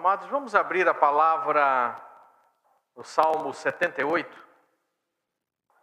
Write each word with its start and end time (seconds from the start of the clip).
Amados, 0.00 0.30
vamos 0.30 0.54
abrir 0.54 0.88
a 0.88 0.94
palavra 0.94 1.94
no 2.96 3.04
Salmo 3.04 3.52
78. 3.52 4.46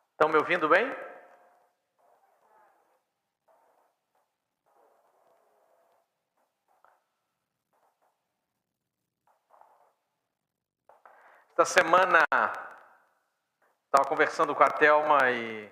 Estão 0.09 0.27
me 0.27 0.38
ouvindo 0.38 0.67
bem? 0.67 0.91
Esta 11.49 11.65
semana 11.65 12.23
estava 13.86 14.09
conversando 14.09 14.55
com 14.55 14.63
a 14.63 14.71
Thelma 14.71 15.29
e 15.29 15.71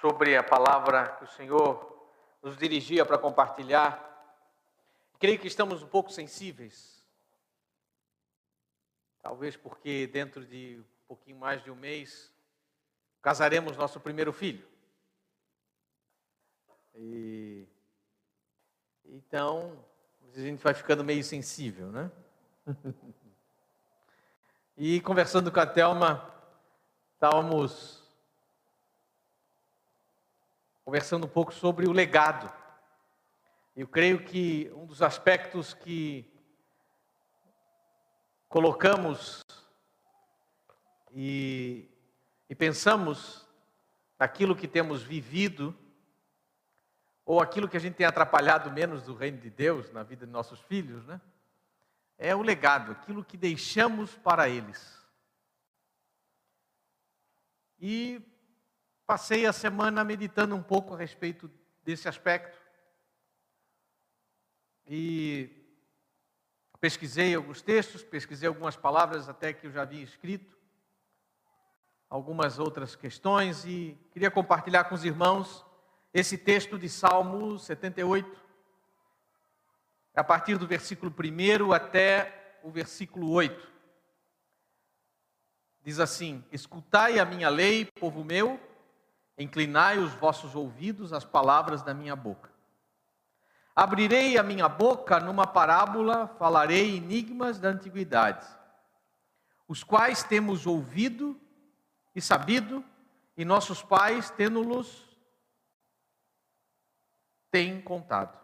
sobre 0.00 0.38
a 0.38 0.42
palavra 0.42 1.16
que 1.18 1.24
o 1.24 1.28
Senhor 1.28 2.08
nos 2.42 2.56
dirigia 2.56 3.04
para 3.04 3.18
compartilhar. 3.18 4.11
Creio 5.22 5.38
que 5.38 5.46
estamos 5.46 5.84
um 5.84 5.86
pouco 5.86 6.10
sensíveis. 6.10 7.00
Talvez 9.22 9.56
porque 9.56 10.08
dentro 10.08 10.44
de 10.44 10.80
um 10.80 11.06
pouquinho 11.06 11.36
mais 11.36 11.62
de 11.62 11.70
um 11.70 11.76
mês 11.76 12.28
casaremos 13.22 13.76
nosso 13.76 14.00
primeiro 14.00 14.32
filho. 14.32 14.66
E 16.96 17.68
então 19.04 19.78
a 20.34 20.40
gente 20.40 20.60
vai 20.60 20.74
ficando 20.74 21.04
meio 21.04 21.22
sensível, 21.22 21.92
né? 21.92 22.10
e 24.76 25.00
conversando 25.02 25.52
com 25.52 25.60
a 25.60 25.66
Thelma, 25.66 26.34
estávamos 27.14 28.02
conversando 30.84 31.26
um 31.26 31.30
pouco 31.30 31.54
sobre 31.54 31.86
o 31.86 31.92
legado 31.92 32.61
eu 33.74 33.88
creio 33.88 34.22
que 34.22 34.70
um 34.76 34.84
dos 34.84 35.00
aspectos 35.00 35.72
que 35.72 36.30
colocamos 38.46 39.42
e, 41.10 41.88
e 42.50 42.54
pensamos 42.54 43.48
naquilo 44.18 44.54
que 44.54 44.68
temos 44.68 45.02
vivido, 45.02 45.74
ou 47.24 47.40
aquilo 47.40 47.68
que 47.68 47.76
a 47.76 47.80
gente 47.80 47.94
tem 47.94 48.04
atrapalhado 48.04 48.70
menos 48.70 49.04
do 49.04 49.14
reino 49.14 49.38
de 49.38 49.48
Deus 49.48 49.90
na 49.90 50.02
vida 50.02 50.26
de 50.26 50.32
nossos 50.32 50.60
filhos, 50.60 51.06
né? 51.06 51.18
É 52.18 52.36
o 52.36 52.42
legado, 52.42 52.92
aquilo 52.92 53.24
que 53.24 53.38
deixamos 53.38 54.14
para 54.16 54.50
eles. 54.50 55.00
E 57.80 58.20
passei 59.06 59.46
a 59.46 59.52
semana 59.52 60.04
meditando 60.04 60.54
um 60.54 60.62
pouco 60.62 60.94
a 60.94 60.98
respeito 60.98 61.50
desse 61.82 62.06
aspecto 62.06 62.61
e 64.86 65.50
pesquisei 66.80 67.34
alguns 67.34 67.62
textos, 67.62 68.02
pesquisei 68.02 68.48
algumas 68.48 68.76
palavras 68.76 69.28
até 69.28 69.52
que 69.52 69.66
eu 69.66 69.70
já 69.70 69.82
havia 69.82 70.02
escrito, 70.02 70.56
algumas 72.10 72.58
outras 72.58 72.96
questões 72.96 73.64
e 73.64 73.96
queria 74.12 74.30
compartilhar 74.30 74.84
com 74.84 74.94
os 74.94 75.04
irmãos 75.04 75.64
esse 76.12 76.36
texto 76.36 76.78
de 76.78 76.88
Salmo 76.88 77.58
78, 77.58 78.28
a 80.14 80.22
partir 80.22 80.58
do 80.58 80.66
versículo 80.66 81.10
1 81.10 81.72
até 81.72 82.58
o 82.62 82.70
versículo 82.70 83.30
8. 83.30 83.72
Diz 85.82 85.98
assim: 85.98 86.44
Escutai 86.52 87.18
a 87.18 87.24
minha 87.24 87.48
lei, 87.48 87.86
povo 87.86 88.22
meu, 88.22 88.60
inclinai 89.38 89.98
os 89.98 90.12
vossos 90.14 90.54
ouvidos 90.54 91.12
às 91.12 91.24
palavras 91.24 91.82
da 91.82 91.94
minha 91.94 92.14
boca. 92.14 92.51
Abrirei 93.74 94.36
a 94.36 94.42
minha 94.42 94.68
boca 94.68 95.18
numa 95.18 95.46
parábola, 95.46 96.28
falarei 96.38 96.96
enigmas 96.96 97.58
da 97.58 97.68
antiguidade, 97.68 98.46
os 99.66 99.82
quais 99.82 100.22
temos 100.22 100.66
ouvido 100.66 101.40
e 102.14 102.20
sabido, 102.20 102.84
e 103.34 103.44
nossos 103.44 103.82
pais, 103.82 104.28
tendo-los, 104.30 105.08
têm 107.50 107.80
contado. 107.80 108.38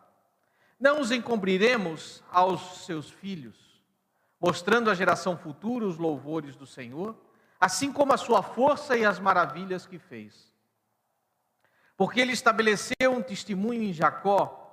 Não 0.81 1.01
os 1.01 1.11
encobriremos 1.11 2.23
aos 2.31 2.87
seus 2.87 3.11
filhos, 3.11 3.83
mostrando 4.41 4.91
à 4.91 4.95
geração 4.95 5.37
futura 5.37 5.85
os 5.85 5.99
louvores 5.99 6.57
do 6.57 6.67
Senhor, 6.67 7.15
assim 7.61 7.93
como 7.93 8.15
a 8.15 8.17
sua 8.17 8.43
força 8.43 8.97
e 8.97 9.05
as 9.05 9.19
maravilhas 9.19 9.85
que 9.85 9.99
fez. 9.99 10.51
Porque 11.97 12.21
ele 12.21 12.33
estabeleceu 12.33 13.11
um 13.11 13.21
testemunho 13.21 13.83
em 13.83 13.93
Jacó, 13.93 14.68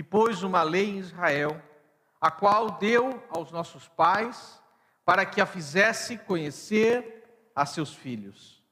e 0.00 0.02
pôs 0.02 0.42
uma 0.42 0.62
lei 0.62 0.88
em 0.88 0.98
Israel, 0.98 1.62
a 2.18 2.30
qual 2.30 2.70
deu 2.78 3.22
aos 3.28 3.52
nossos 3.52 3.86
pais, 3.86 4.58
para 5.04 5.26
que 5.26 5.42
a 5.42 5.44
fizesse 5.44 6.16
conhecer 6.16 7.50
a 7.54 7.66
seus 7.66 7.92
filhos, 7.94 8.64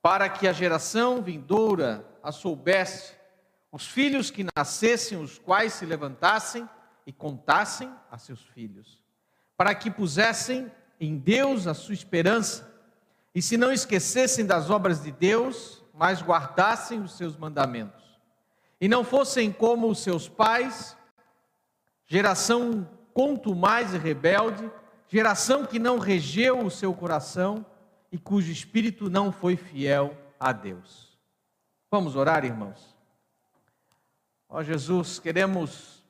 para 0.00 0.28
que 0.28 0.46
a 0.46 0.52
geração 0.52 1.20
vindoura 1.20 2.06
a 2.22 2.30
soubesse, 2.30 3.12
os 3.72 3.88
filhos 3.88 4.30
que 4.30 4.46
nascessem, 4.54 5.20
os 5.20 5.36
quais 5.36 5.72
se 5.72 5.84
levantassem 5.84 6.68
e 7.04 7.12
contassem 7.12 7.92
a 8.08 8.16
seus 8.16 8.44
filhos, 8.44 9.02
para 9.56 9.74
que 9.74 9.90
pusessem 9.90 10.70
em 11.00 11.18
Deus 11.18 11.66
a 11.66 11.74
sua 11.74 11.94
esperança, 11.94 12.72
e 13.34 13.42
se 13.42 13.56
não 13.56 13.72
esquecessem 13.72 14.46
das 14.46 14.70
obras 14.70 15.02
de 15.02 15.10
Deus, 15.10 15.82
mas 15.92 16.22
guardassem 16.22 17.00
os 17.00 17.16
seus 17.16 17.36
mandamentos 17.36 18.01
e 18.82 18.88
não 18.88 19.04
fossem 19.04 19.52
como 19.52 19.88
os 19.88 20.00
seus 20.00 20.28
pais, 20.28 20.96
geração 22.04 22.82
contumaz 23.14 23.94
e 23.94 23.96
rebelde, 23.96 24.68
geração 25.06 25.64
que 25.64 25.78
não 25.78 26.00
regeu 26.00 26.58
o 26.66 26.68
seu 26.68 26.92
coração 26.92 27.64
e 28.10 28.18
cujo 28.18 28.50
espírito 28.50 29.08
não 29.08 29.30
foi 29.30 29.54
fiel 29.54 30.18
a 30.38 30.50
Deus. 30.50 31.16
Vamos 31.92 32.16
orar, 32.16 32.44
irmãos? 32.44 32.96
Ó 34.48 34.64
Jesus, 34.64 35.20
queremos 35.20 36.04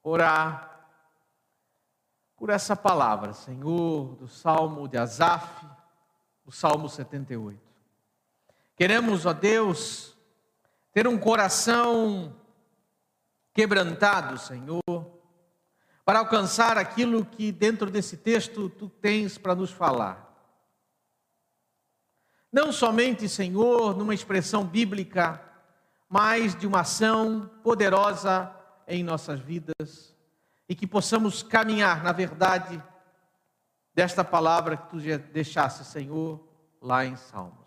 orar 0.00 0.86
por 2.36 2.50
essa 2.50 2.76
palavra, 2.76 3.32
Senhor, 3.32 4.14
do 4.14 4.28
Salmo 4.28 4.86
de 4.86 4.96
Asaf, 4.96 5.66
do 6.44 6.52
Salmo 6.52 6.88
78. 6.88 7.60
Queremos, 8.76 9.26
ó 9.26 9.32
Deus, 9.32 10.11
ter 10.92 11.08
um 11.08 11.18
coração 11.18 12.36
quebrantado, 13.54 14.38
Senhor, 14.38 14.82
para 16.04 16.18
alcançar 16.18 16.76
aquilo 16.76 17.24
que 17.24 17.50
dentro 17.50 17.90
desse 17.90 18.16
texto 18.16 18.68
tu 18.68 18.88
tens 18.88 19.38
para 19.38 19.54
nos 19.54 19.70
falar. 19.70 20.30
Não 22.52 22.70
somente, 22.70 23.28
Senhor, 23.28 23.96
numa 23.96 24.14
expressão 24.14 24.66
bíblica, 24.66 25.40
mas 26.08 26.54
de 26.54 26.66
uma 26.66 26.80
ação 26.80 27.50
poderosa 27.62 28.54
em 28.86 29.02
nossas 29.02 29.40
vidas 29.40 30.14
e 30.68 30.74
que 30.74 30.86
possamos 30.86 31.42
caminhar 31.42 32.02
na 32.02 32.12
verdade 32.12 32.82
desta 33.94 34.22
palavra 34.22 34.76
que 34.76 34.90
tu 34.90 34.98
deixaste, 35.32 35.84
Senhor, 35.84 36.46
lá 36.80 37.06
em 37.06 37.16
Salmos. 37.16 37.62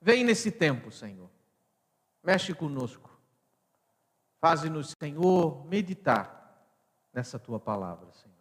Vem 0.00 0.22
nesse 0.22 0.52
tempo, 0.52 0.92
Senhor 0.92 1.30
Mexe 2.22 2.54
conosco. 2.54 3.10
Faze-nos, 4.40 4.94
Senhor, 4.98 5.64
meditar 5.66 6.42
nessa 7.12 7.38
tua 7.38 7.58
palavra, 7.60 8.10
Senhor. 8.12 8.32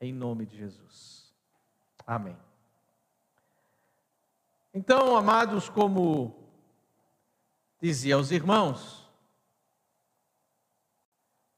Em 0.00 0.12
nome 0.12 0.46
de 0.46 0.56
Jesus. 0.56 1.34
Amém. 2.06 2.36
Então, 4.72 5.16
amados, 5.16 5.68
como 5.68 6.50
dizia 7.80 8.16
aos 8.16 8.30
irmãos, 8.30 9.08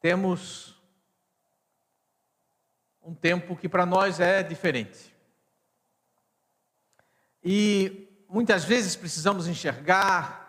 temos 0.01 0.77
um 3.03 3.15
tempo 3.15 3.57
que 3.57 3.69
para 3.69 3.87
nós 3.87 4.21
é 4.21 4.43
diferente. 4.43 5.15
E 7.43 8.25
muitas 8.29 8.65
vezes 8.65 8.97
precisamos 8.97 9.47
enxergar 9.47 10.46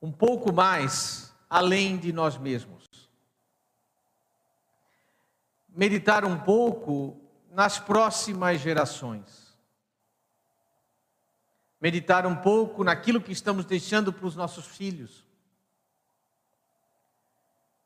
um 0.00 0.12
pouco 0.12 0.52
mais 0.52 1.34
além 1.48 1.96
de 1.96 2.12
nós 2.12 2.36
mesmos. 2.36 2.86
Meditar 5.68 6.24
um 6.24 6.38
pouco 6.38 7.20
nas 7.50 7.78
próximas 7.78 8.60
gerações. 8.60 9.46
Meditar 11.80 12.26
um 12.26 12.36
pouco 12.36 12.82
naquilo 12.82 13.20
que 13.20 13.32
estamos 13.32 13.64
deixando 13.64 14.12
para 14.12 14.26
os 14.26 14.34
nossos 14.34 14.66
filhos. 14.66 15.24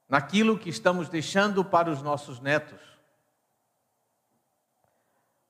Naquilo 0.09 0.59
que 0.59 0.69
estamos 0.69 1.09
deixando 1.09 1.65
para 1.65 1.91
os 1.91 2.03
nossos 2.03 2.41
netos. 2.41 2.81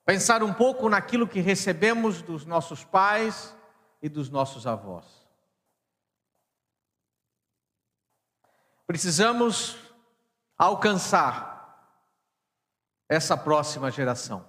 Pensar 0.04 0.42
um 0.42 0.52
pouco 0.52 0.88
naquilo 0.88 1.28
que 1.28 1.40
recebemos 1.40 2.20
dos 2.22 2.44
nossos 2.44 2.82
pais 2.82 3.54
e 4.02 4.08
dos 4.08 4.28
nossos 4.28 4.66
avós. 4.66 5.19
Precisamos 8.90 9.76
alcançar 10.58 11.94
essa 13.08 13.36
próxima 13.36 13.88
geração. 13.88 14.44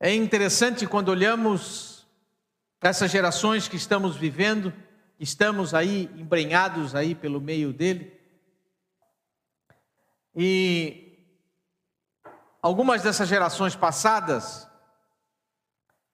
É 0.00 0.12
interessante 0.12 0.88
quando 0.88 1.10
olhamos 1.10 2.04
essas 2.80 3.12
gerações 3.12 3.68
que 3.68 3.76
estamos 3.76 4.16
vivendo, 4.16 4.74
estamos 5.20 5.72
aí 5.72 6.10
embrenhados 6.16 6.96
aí 6.96 7.14
pelo 7.14 7.40
meio 7.40 7.72
dele. 7.72 8.12
E 10.34 11.16
algumas 12.60 13.04
dessas 13.04 13.28
gerações 13.28 13.76
passadas, 13.76 14.66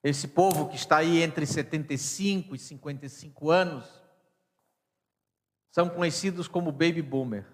esse 0.03 0.29
povo 0.29 0.69
que 0.69 0.77
está 0.77 0.99
aí 0.99 1.23
entre 1.23 1.47
75 1.47 2.55
e 2.55 2.59
55 2.59 3.51
anos, 3.51 4.04
são 5.75 5.89
conhecidos 5.89 6.47
como 6.47 6.71
baby 6.71 7.03
boomer. 7.03 7.45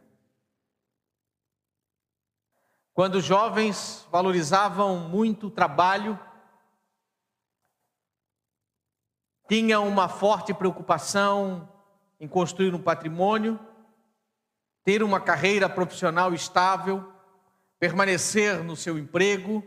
Quando 2.93 3.15
os 3.15 3.25
jovens 3.25 4.07
valorizavam 4.13 5.09
muito 5.09 5.47
o 5.47 5.51
trabalho, 5.51 6.21
tinham 9.49 9.89
uma 9.89 10.07
forte 10.07 10.53
preocupação 10.53 11.67
em 12.21 12.29
construir 12.29 12.75
um 12.75 12.83
patrimônio, 12.83 13.59
ter 14.85 15.03
uma 15.03 15.19
carreira 15.19 15.67
profissional 15.67 16.35
estável, 16.35 17.11
permanecer 17.79 18.63
no 18.63 18.77
seu 18.77 18.99
emprego 18.99 19.65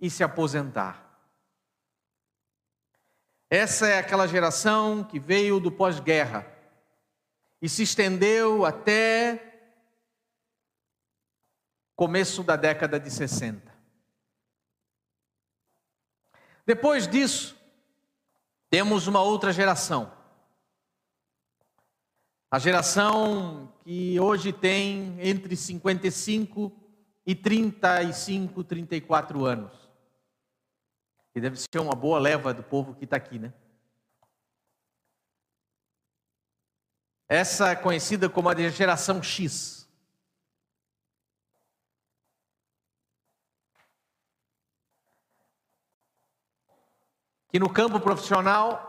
e 0.00 0.08
se 0.08 0.22
aposentar. 0.22 1.04
Essa 3.50 3.88
é 3.88 3.98
aquela 3.98 4.28
geração 4.28 5.02
que 5.02 5.18
veio 5.18 5.58
do 5.58 5.72
pós-guerra 5.72 6.56
e 7.60 7.68
se 7.68 7.82
estendeu 7.82 8.64
até 8.64 9.48
começo 11.96 12.42
da 12.44 12.54
década 12.54 13.00
de 13.00 13.10
60. 13.10 13.76
Depois 16.64 17.08
disso, 17.08 17.56
temos 18.70 19.06
uma 19.06 19.20
outra 19.20 19.52
geração. 19.52 20.12
A 22.50 22.58
geração 22.58 23.74
que 23.82 24.18
hoje 24.20 24.52
tem 24.52 25.16
entre 25.20 25.56
55 25.56 26.72
e 27.26 27.34
35, 27.34 28.64
34 28.64 29.44
anos. 29.44 29.90
Que 31.34 31.40
deve 31.40 31.56
ser 31.56 31.78
uma 31.78 31.94
boa 31.94 32.18
leva 32.18 32.54
do 32.54 32.62
povo 32.62 32.94
que 32.94 33.04
está 33.04 33.16
aqui, 33.16 33.38
né? 33.38 33.52
Essa 37.28 37.70
é 37.70 37.76
conhecida 37.76 38.28
como 38.28 38.48
a 38.48 38.68
geração 38.70 39.22
X. 39.22 39.78
que 47.50 47.58
no 47.58 47.72
campo 47.72 47.98
profissional 47.98 48.88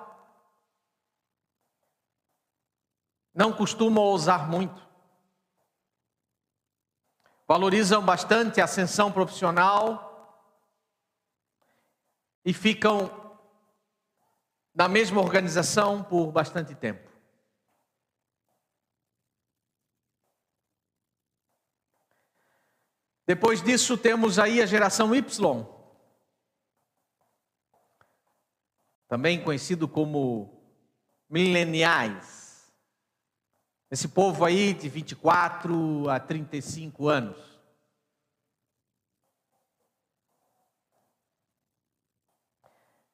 não 3.33 3.53
costumam 3.53 4.03
ousar 4.03 4.49
muito. 4.49 4.87
Valorizam 7.47 8.03
bastante 8.03 8.59
a 8.59 8.65
ascensão 8.65 9.11
profissional 9.11 10.45
e 12.43 12.53
ficam 12.53 13.09
na 14.75 14.87
mesma 14.87 15.21
organização 15.21 16.03
por 16.03 16.31
bastante 16.31 16.75
tempo. 16.75 17.08
Depois 23.29 23.61
disso, 23.61 23.95
temos 23.95 24.39
aí 24.39 24.59
a 24.59 24.65
geração 24.65 25.13
Y, 25.13 25.63
também 29.07 29.43
conhecido 29.43 29.87
como 29.87 30.59
mileniais. 31.29 32.73
Esse 33.91 34.07
povo 34.07 34.43
aí 34.43 34.73
de 34.73 34.89
24 34.89 36.09
a 36.09 36.19
35 36.19 37.07
anos. 37.07 37.37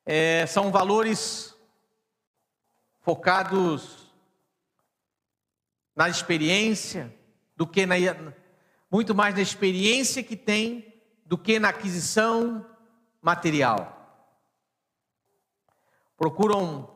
É, 0.05 0.47
são 0.47 0.71
valores 0.71 1.53
focados 3.01 4.13
na 5.93 6.07
experiência 6.07 7.13
do 7.57 7.67
que 7.67 7.85
na 7.85 7.97
muito 8.95 9.13
mais 9.13 9.35
na 9.35 9.41
experiência 9.41 10.23
que 10.23 10.37
tem 10.37 11.03
do 11.25 11.37
que 11.37 11.59
na 11.59 11.67
aquisição 11.67 12.65
material 13.21 13.91
procuram, 16.15 16.95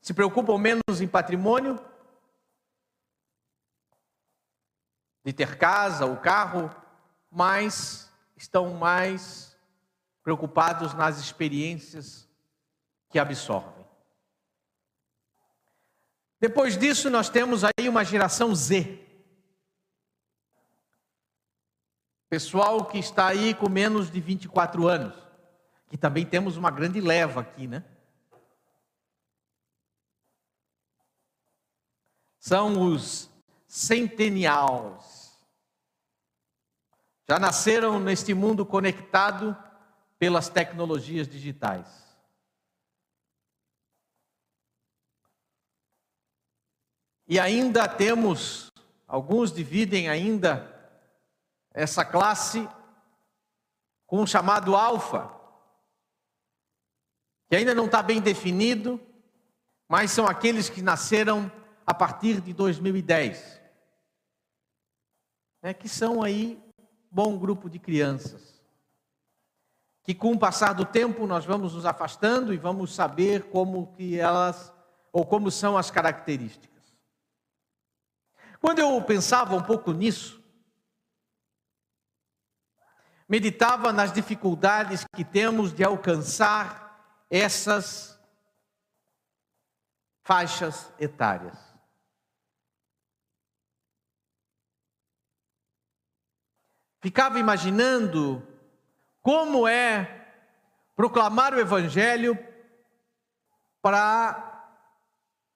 se 0.00 0.14
preocupam 0.14 0.56
menos 0.56 1.02
em 1.02 1.06
patrimônio, 1.06 1.78
de 5.22 5.34
ter 5.34 5.58
casa 5.58 6.06
ou 6.06 6.16
carro, 6.16 6.74
mas 7.30 8.10
estão 8.34 8.72
mais 8.72 9.54
preocupados 10.22 10.94
nas 10.94 11.18
experiências 11.18 12.26
que 13.10 13.18
absorvem. 13.18 13.84
Depois 16.40 16.78
disso, 16.78 17.10
nós 17.10 17.28
temos 17.28 17.64
aí 17.64 17.86
uma 17.86 18.02
geração 18.02 18.54
Z. 18.54 19.03
Pessoal 22.28 22.84
que 22.86 22.98
está 22.98 23.28
aí 23.28 23.54
com 23.54 23.68
menos 23.68 24.10
de 24.10 24.20
24 24.20 24.88
anos, 24.88 25.14
que 25.88 25.96
também 25.96 26.26
temos 26.26 26.56
uma 26.56 26.70
grande 26.70 27.00
leva 27.00 27.40
aqui, 27.40 27.66
né? 27.66 27.84
são 32.44 32.92
os 32.92 33.30
centenials. 33.66 35.32
Já 37.26 37.38
nasceram 37.38 37.98
neste 37.98 38.34
mundo 38.34 38.66
conectado 38.66 39.56
pelas 40.18 40.50
tecnologias 40.50 41.26
digitais. 41.26 42.04
E 47.26 47.40
ainda 47.40 47.88
temos, 47.88 48.70
alguns 49.06 49.50
dividem 49.50 50.10
ainda 50.10 50.70
essa 51.74 52.04
classe 52.04 52.68
com 54.06 54.22
um 54.22 54.26
chamado 54.26 54.76
alfa, 54.76 55.34
que 57.48 57.56
ainda 57.56 57.74
não 57.74 57.86
está 57.86 58.00
bem 58.00 58.20
definido, 58.20 59.00
mas 59.88 60.12
são 60.12 60.26
aqueles 60.26 60.68
que 60.70 60.80
nasceram 60.80 61.50
a 61.84 61.92
partir 61.92 62.40
de 62.40 62.52
2010, 62.52 63.60
né, 65.62 65.74
que 65.74 65.88
são 65.88 66.22
aí 66.22 66.62
bom 67.10 67.36
grupo 67.36 67.68
de 67.68 67.78
crianças, 67.78 68.62
que 70.02 70.14
com 70.14 70.32
o 70.32 70.38
passar 70.38 70.74
do 70.74 70.84
tempo 70.84 71.26
nós 71.26 71.44
vamos 71.44 71.74
nos 71.74 71.84
afastando 71.84 72.54
e 72.54 72.56
vamos 72.56 72.94
saber 72.94 73.50
como 73.50 73.92
que 73.94 74.18
elas 74.18 74.72
ou 75.12 75.24
como 75.24 75.50
são 75.50 75.76
as 75.76 75.90
características. 75.90 76.74
Quando 78.60 78.78
eu 78.78 79.00
pensava 79.02 79.54
um 79.54 79.62
pouco 79.62 79.92
nisso, 79.92 80.43
meditava 83.28 83.92
nas 83.92 84.12
dificuldades 84.12 85.04
que 85.14 85.24
temos 85.24 85.72
de 85.72 85.82
alcançar 85.82 87.24
essas 87.30 88.18
faixas 90.22 90.92
etárias. 90.98 91.74
ficava 97.04 97.38
imaginando 97.38 98.42
como 99.20 99.68
é 99.68 100.26
proclamar 100.96 101.52
o 101.52 101.60
Evangelho 101.60 102.34
para 103.82 104.72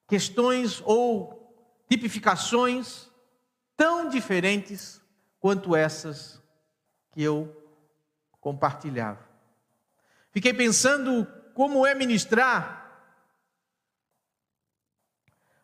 questões 0.07 0.83
ou 0.85 1.83
tipificações 1.89 3.11
tão 3.79 4.11
diferentes 4.11 5.01
quanto 5.41 5.75
essas 5.75 6.38
que 7.19 7.25
eu 7.25 7.53
compartilhava. 8.41 9.29
Fiquei 10.31 10.55
pensando 10.55 11.27
como 11.53 11.85
é 11.85 11.93
ministrar 11.93 13.11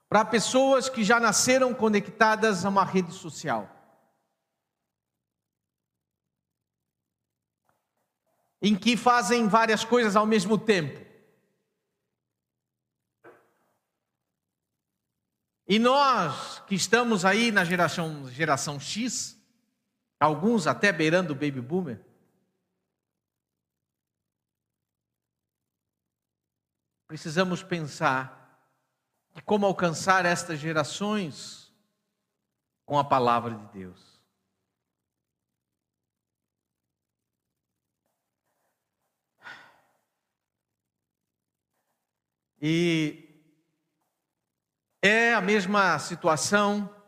para 0.09 0.25
pessoas 0.25 0.89
que 0.89 1.05
já 1.05 1.21
nasceram 1.21 1.73
conectadas 1.73 2.65
a 2.65 2.69
uma 2.69 2.85
rede 2.85 3.13
social. 3.13 3.71
em 8.61 8.75
que 8.75 8.97
fazem 8.97 9.47
várias 9.47 9.85
coisas 9.85 10.17
ao 10.17 10.25
mesmo 10.25 10.57
tempo. 10.57 10.99
E 15.69 15.79
nós, 15.79 16.61
que 16.61 16.75
estamos 16.75 17.27
aí 17.27 17.53
na 17.53 17.63
geração, 17.63 18.27
geração 18.31 18.81
X, 18.81 19.34
alguns 20.25 20.67
até 20.67 20.91
beirando 20.91 21.33
o 21.33 21.37
baby 21.37 21.61
boomer, 21.61 22.03
precisamos 27.07 27.63
pensar 27.63 28.43
de 29.35 29.43
como 29.43 29.67
alcançar 29.67 30.25
estas 30.25 30.59
gerações 30.59 31.73
com 32.87 32.99
a 32.99 33.05
palavra 33.05 33.55
de 33.55 33.67
Deus. 33.79 34.15
E 42.61 43.29
é 45.03 45.35
a 45.35 45.41
mesma 45.43 45.99
situação 45.99 47.04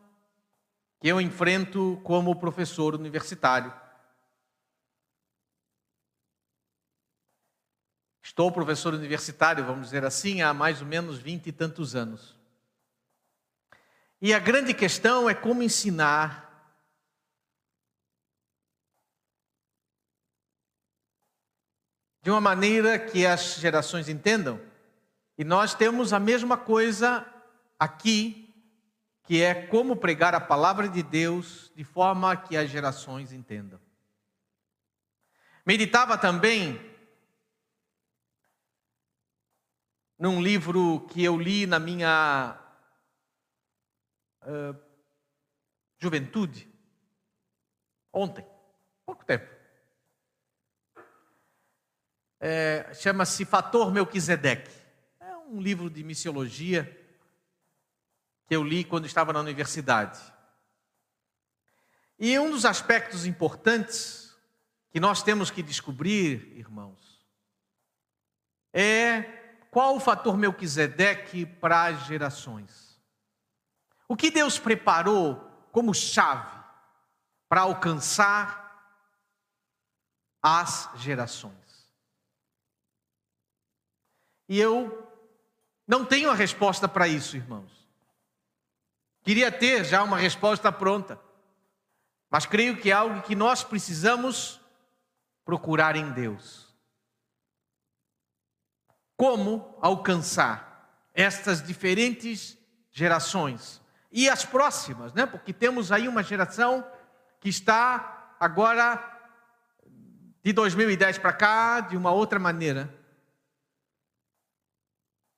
que 1.06 1.10
eu 1.10 1.20
enfrento 1.20 2.00
como 2.02 2.34
professor 2.34 2.92
universitário. 2.92 3.72
Estou 8.20 8.50
professor 8.50 8.92
universitário, 8.92 9.64
vamos 9.64 9.84
dizer 9.84 10.04
assim, 10.04 10.42
há 10.42 10.52
mais 10.52 10.80
ou 10.80 10.86
menos 10.88 11.16
vinte 11.16 11.46
e 11.46 11.52
tantos 11.52 11.94
anos. 11.94 12.36
E 14.20 14.34
a 14.34 14.40
grande 14.40 14.74
questão 14.74 15.30
é 15.30 15.34
como 15.36 15.62
ensinar 15.62 16.76
de 22.20 22.32
uma 22.32 22.40
maneira 22.40 22.98
que 22.98 23.24
as 23.24 23.54
gerações 23.60 24.08
entendam. 24.08 24.60
E 25.38 25.44
nós 25.44 25.72
temos 25.72 26.12
a 26.12 26.18
mesma 26.18 26.56
coisa 26.56 27.24
aqui, 27.78 28.45
que 29.26 29.42
é 29.42 29.66
como 29.66 29.96
pregar 29.96 30.36
a 30.36 30.40
palavra 30.40 30.88
de 30.88 31.02
Deus 31.02 31.72
de 31.74 31.82
forma 31.82 32.36
que 32.36 32.56
as 32.56 32.70
gerações 32.70 33.32
entendam. 33.32 33.80
Meditava 35.66 36.16
também 36.16 36.80
num 40.16 40.40
livro 40.40 41.06
que 41.08 41.24
eu 41.24 41.36
li 41.36 41.66
na 41.66 41.80
minha 41.80 42.56
uh, 44.42 44.80
juventude, 45.98 46.72
ontem, 48.12 48.46
pouco 49.04 49.24
tempo. 49.24 49.54
É, 52.38 52.94
Chama-se 52.94 53.44
Fator 53.44 53.90
Melquisedeque. 53.90 54.70
É 55.18 55.36
um 55.36 55.60
livro 55.60 55.90
de 55.90 56.04
missiologia 56.04 57.05
que 58.46 58.54
eu 58.54 58.62
li 58.62 58.84
quando 58.84 59.06
estava 59.06 59.32
na 59.32 59.40
universidade. 59.40 60.20
E 62.18 62.38
um 62.38 62.50
dos 62.50 62.64
aspectos 62.64 63.26
importantes 63.26 64.34
que 64.90 65.00
nós 65.00 65.22
temos 65.22 65.50
que 65.50 65.62
descobrir, 65.62 66.56
irmãos, 66.56 67.26
é 68.72 69.22
qual 69.70 69.96
o 69.96 70.00
fator 70.00 70.36
Melquisedeque 70.38 71.44
para 71.44 71.84
as 71.84 72.06
gerações. 72.06 72.98
O 74.08 74.16
que 74.16 74.30
Deus 74.30 74.58
preparou 74.58 75.36
como 75.72 75.92
chave 75.92 76.56
para 77.48 77.62
alcançar 77.62 78.64
as 80.42 80.88
gerações. 80.96 81.90
E 84.48 84.58
eu 84.58 85.06
não 85.86 86.04
tenho 86.04 86.30
a 86.30 86.34
resposta 86.34 86.88
para 86.88 87.08
isso, 87.08 87.36
irmãos. 87.36 87.85
Queria 89.26 89.50
ter 89.50 89.84
já 89.84 90.04
uma 90.04 90.16
resposta 90.16 90.70
pronta, 90.70 91.20
mas 92.30 92.46
creio 92.46 92.76
que 92.76 92.92
é 92.92 92.94
algo 92.94 93.22
que 93.22 93.34
nós 93.34 93.64
precisamos 93.64 94.60
procurar 95.44 95.96
em 95.96 96.12
Deus. 96.12 96.72
Como 99.16 99.76
alcançar 99.82 101.08
estas 101.12 101.60
diferentes 101.60 102.56
gerações 102.92 103.82
e 104.12 104.28
as 104.28 104.44
próximas, 104.44 105.12
né? 105.12 105.26
Porque 105.26 105.52
temos 105.52 105.90
aí 105.90 106.06
uma 106.06 106.22
geração 106.22 106.88
que 107.40 107.48
está 107.48 108.36
agora 108.38 108.96
de 110.40 110.52
2010 110.52 111.18
para 111.18 111.32
cá 111.32 111.80
de 111.80 111.96
uma 111.96 112.12
outra 112.12 112.38
maneira. 112.38 112.94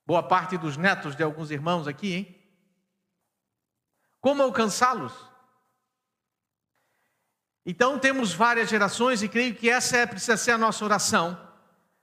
Boa 0.05 0.21
parte 0.21 0.59
dos 0.59 0.77
netos 0.77 1.15
de 1.15 1.23
alguns 1.23 1.49
irmãos 1.49 1.87
aqui, 1.87 2.13
hein? 2.13 2.38
Como 4.19 4.43
alcançá-los? 4.43 5.13
Então 7.65 7.99
temos 7.99 8.33
várias 8.33 8.69
gerações 8.69 9.21
e 9.21 9.29
creio 9.29 9.55
que 9.55 9.69
essa 9.69 9.97
é, 9.97 10.05
precisa 10.05 10.35
ser 10.37 10.51
a 10.51 10.57
nossa 10.57 10.83
oração 10.83 11.39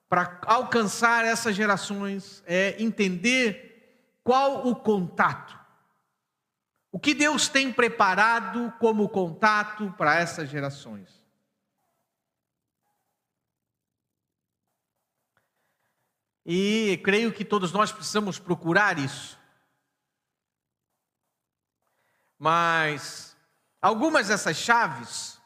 para 0.08 0.40
alcançar 0.46 1.24
essas 1.24 1.56
gerações, 1.56 2.42
é 2.46 2.80
entender 2.80 4.16
qual 4.22 4.66
o 4.66 4.76
contato. 4.76 5.58
O 6.92 6.98
que 6.98 7.12
Deus 7.12 7.48
tem 7.48 7.72
preparado 7.72 8.72
como 8.78 9.08
contato 9.08 9.92
para 9.98 10.14
essas 10.14 10.48
gerações. 10.48 11.22
E 16.44 17.00
creio 17.02 17.32
que 17.32 17.44
todos 17.44 17.72
nós 17.72 17.90
precisamos 17.90 18.38
procurar 18.38 18.98
isso. 19.00 19.35
Mas 22.38 23.36
algumas 23.80 24.28
dessas 24.28 24.56
chaves 24.56 25.36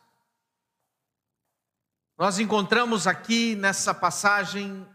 nós 2.20 2.38
encontramos 2.38 3.06
aqui 3.06 3.54
nessa 3.54 3.94
passagem, 3.94 4.86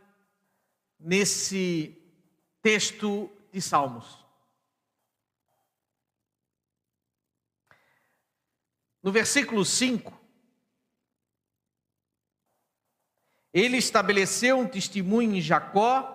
nesse 0.99 1.99
texto 2.61 3.31
de 3.51 3.59
Salmos. 3.59 4.23
No 9.01 9.11
versículo 9.11 9.65
5, 9.65 10.13
ele 13.51 13.77
estabeleceu 13.77 14.59
um 14.59 14.67
testemunho 14.67 15.35
em 15.35 15.41
Jacó 15.41 16.11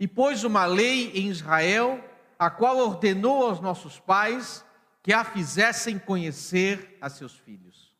e 0.00 0.08
pôs 0.08 0.42
uma 0.42 0.64
lei 0.64 1.10
em 1.18 1.28
Israel, 1.28 2.02
a 2.38 2.48
qual 2.48 2.78
ordenou 2.78 3.46
aos 3.46 3.60
nossos 3.60 4.00
pais 4.00 4.64
que 5.06 5.12
a 5.12 5.24
fizessem 5.24 6.00
conhecer 6.00 6.98
a 7.00 7.08
seus 7.08 7.32
filhos. 7.32 7.96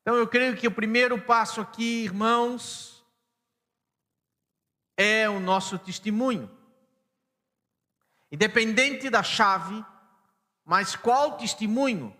Então 0.00 0.14
eu 0.14 0.28
creio 0.28 0.56
que 0.56 0.68
o 0.68 0.72
primeiro 0.72 1.20
passo 1.20 1.60
aqui, 1.60 2.04
irmãos, 2.04 3.04
é 4.96 5.28
o 5.28 5.40
nosso 5.40 5.76
testemunho. 5.80 6.48
Independente 8.30 9.10
da 9.10 9.24
chave, 9.24 9.84
mas 10.64 10.94
qual 10.94 11.36
testemunho? 11.36 12.16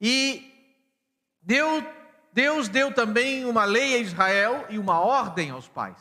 E 0.00 0.74
deu 1.42 1.82
Deus 2.36 2.68
deu 2.68 2.92
também 2.92 3.46
uma 3.46 3.64
lei 3.64 3.94
a 3.94 3.98
Israel 3.98 4.66
e 4.68 4.78
uma 4.78 5.00
ordem 5.00 5.52
aos 5.52 5.66
pais. 5.70 5.98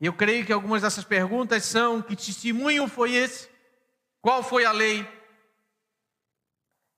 Eu 0.00 0.14
creio 0.14 0.46
que 0.46 0.52
algumas 0.52 0.80
dessas 0.80 1.04
perguntas 1.04 1.66
são: 1.66 2.00
que 2.00 2.16
testemunho 2.16 2.88
foi 2.88 3.12
esse? 3.12 3.50
Qual 4.22 4.42
foi 4.42 4.64
a 4.64 4.72
lei? 4.72 5.06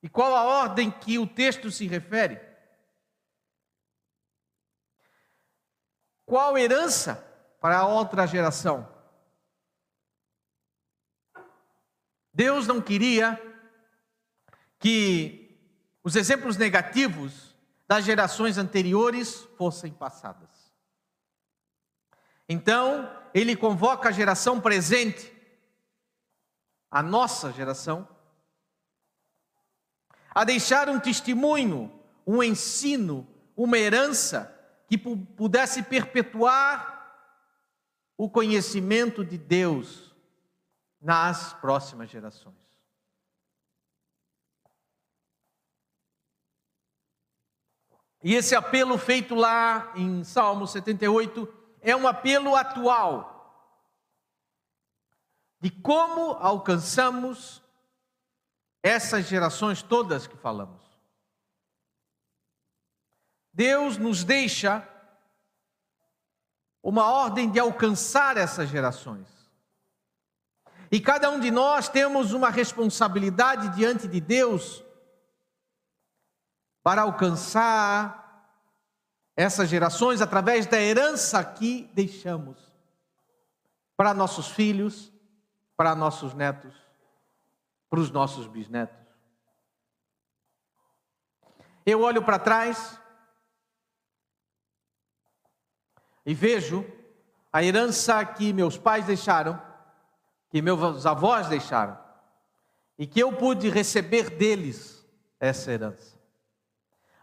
E 0.01 0.09
qual 0.09 0.37
a 0.37 0.45
ordem 0.45 0.89
que 0.89 1.19
o 1.19 1.27
texto 1.27 1.73
se 1.73 1.89
refere? 1.89 2.41
Qual 6.25 6.57
herança 6.57 7.17
para 7.61 7.79
a 7.79 7.87
outra 7.89 8.29
geração? 8.29 8.94
Deus 12.35 12.67
não 12.67 12.81
queria 12.81 13.41
que 14.81 15.57
os 16.03 16.17
exemplos 16.17 16.57
negativos 16.57 17.55
das 17.87 18.05
gerações 18.05 18.59
anteriores 18.59 19.47
fossem 19.57 19.93
passadas. 19.93 20.51
Então, 22.49 23.09
ele 23.33 23.55
convoca 23.55 24.09
a 24.09 24.13
geração 24.13 24.61
presente, 24.61 25.33
a 26.91 27.03
nossa 27.03 27.53
geração, 27.53 28.07
a 30.35 30.45
deixar 30.45 30.89
um 30.89 30.99
testemunho, 30.99 31.91
um 32.27 32.43
ensino, 32.43 33.27
uma 33.57 33.79
herança 33.79 34.51
que 34.89 34.99
pudesse 34.99 35.85
perpetuar 35.85 36.93
o 38.17 38.29
conhecimento 38.29 39.25
de 39.25 39.39
Deus 39.39 40.14
nas 41.05 41.53
próximas 41.53 42.09
gerações. 42.09 42.57
E 48.23 48.35
esse 48.35 48.57
apelo 48.57 48.97
feito 48.97 49.35
lá 49.35 49.93
em 49.95 50.25
Salmo 50.25 50.67
78 50.67 51.47
é 51.83 51.95
um 51.95 52.09
apelo 52.09 52.57
atual 52.57 53.35
de 55.61 55.71
como 55.71 56.33
alcançamos 56.33 57.63
essas 58.83 59.27
gerações 59.27 59.83
todas 59.83 60.27
que 60.27 60.39
falamos. 60.39 60.83
Deus 63.53 63.99
nos 63.99 64.25
deixa 64.25 64.89
uma 66.83 67.11
ordem 67.11 67.51
de 67.51 67.61
alcançar 67.61 68.39
essas 68.39 68.71
gerações. 68.71 69.34
E 70.95 71.01
cada 71.01 71.29
um 71.29 71.41
de 71.41 71.51
nós 71.51 71.89
temos 71.89 72.33
uma 72.33 72.51
responsabilidade 72.51 73.75
diante 73.75 74.07
de 74.07 74.21
Deus 74.21 74.85
para 76.85 77.03
alcançar 77.03 78.49
essas 79.35 79.69
gerações 79.69 80.21
através 80.21 80.67
da 80.67 80.81
herança 80.81 81.45
que 81.45 81.91
deixamos 81.93 82.73
para 83.97 84.15
nossos 84.15 84.47
filhos, 84.47 85.13
para 85.77 85.97
nossos 85.97 86.33
netos, 86.33 86.73
para 87.91 87.99
os 87.99 88.13
nossos 88.13 88.47
bisnetos. 88.47 89.05
Eu 91.85 92.03
olho 92.03 92.23
para 92.23 92.39
trás 92.39 93.01
e 96.25 96.33
vejo 96.33 96.87
a 97.53 97.65
herança 97.65 98.25
que 98.25 98.53
meus 98.53 98.79
pais 98.79 99.05
deixaram, 99.07 99.74
que 100.55 100.63
meus 100.63 101.05
avós 101.05 101.49
deixaram, 101.49 101.99
e 102.97 103.09
que 103.09 103.19
eu 103.19 103.33
pude 103.33 103.69
receber 103.69 104.31
deles 104.31 105.05
essa 105.41 105.73
herança. 105.73 106.17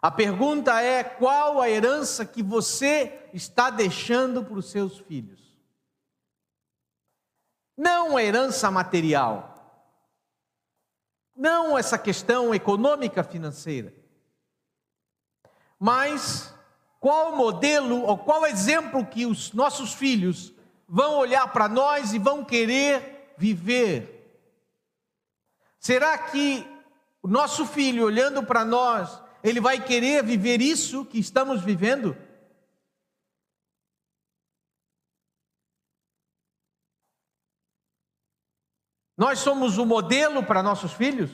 A 0.02 0.12
pergunta 0.12 0.82
é: 0.82 1.02
qual 1.02 1.62
a 1.62 1.70
herança 1.70 2.26
que 2.26 2.44
você 2.44 3.30
está 3.34 3.70
deixando 3.70 4.44
para 4.44 4.56
os 4.56 4.70
seus 4.70 5.00
filhos? 5.00 5.40
Não 7.78 8.18
a 8.18 8.22
herança 8.22 8.70
material, 8.70 9.80
não 11.34 11.78
essa 11.78 11.98
questão 11.98 12.54
econômica 12.54 13.24
financeira, 13.24 13.94
mas 15.80 16.54
qual 17.00 17.34
modelo 17.34 18.02
ou 18.02 18.18
qual 18.18 18.46
exemplo 18.46 19.06
que 19.06 19.26
os 19.26 19.54
nossos 19.54 19.94
filhos 19.94 20.52
vão 20.86 21.16
olhar 21.16 21.48
para 21.54 21.70
nós 21.70 22.14
e 22.14 22.20
vão 22.20 22.44
querer 22.44 23.11
viver? 23.42 24.20
Será 25.80 26.16
que 26.16 26.64
o 27.24 27.28
nosso 27.28 27.66
filho 27.66 28.06
olhando 28.06 28.46
para 28.46 28.64
nós 28.64 29.20
ele 29.44 29.60
vai 29.60 29.84
querer 29.84 30.24
viver 30.24 30.62
isso 30.62 31.04
que 31.06 31.20
estamos 31.20 31.64
vivendo? 31.64 32.16
Nós 39.18 39.40
somos 39.40 39.80
o 39.80 39.86
modelo 39.86 40.44
para 40.46 40.62
nossos 40.62 40.94
filhos? 40.94 41.32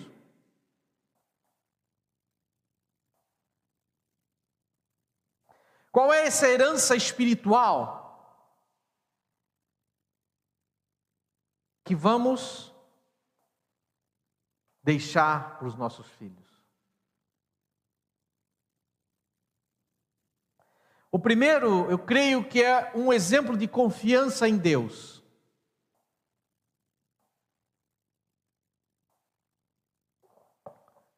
Qual 5.92 6.14
é 6.14 6.26
essa 6.26 6.48
herança 6.48 6.96
espiritual 6.96 8.07
que 11.88 11.96
vamos 11.96 12.76
deixar 14.84 15.58
para 15.58 15.68
os 15.70 15.76
nossos 15.76 16.06
filhos? 16.06 16.46
O 21.10 21.18
primeiro, 21.18 21.90
eu 21.90 21.98
creio 21.98 22.48
que 22.48 22.62
é 22.62 22.92
um 22.94 23.14
exemplo 23.14 23.56
de 23.56 23.70
confiança 23.70 24.50
em 24.50 24.58
Deus. 24.58 25.24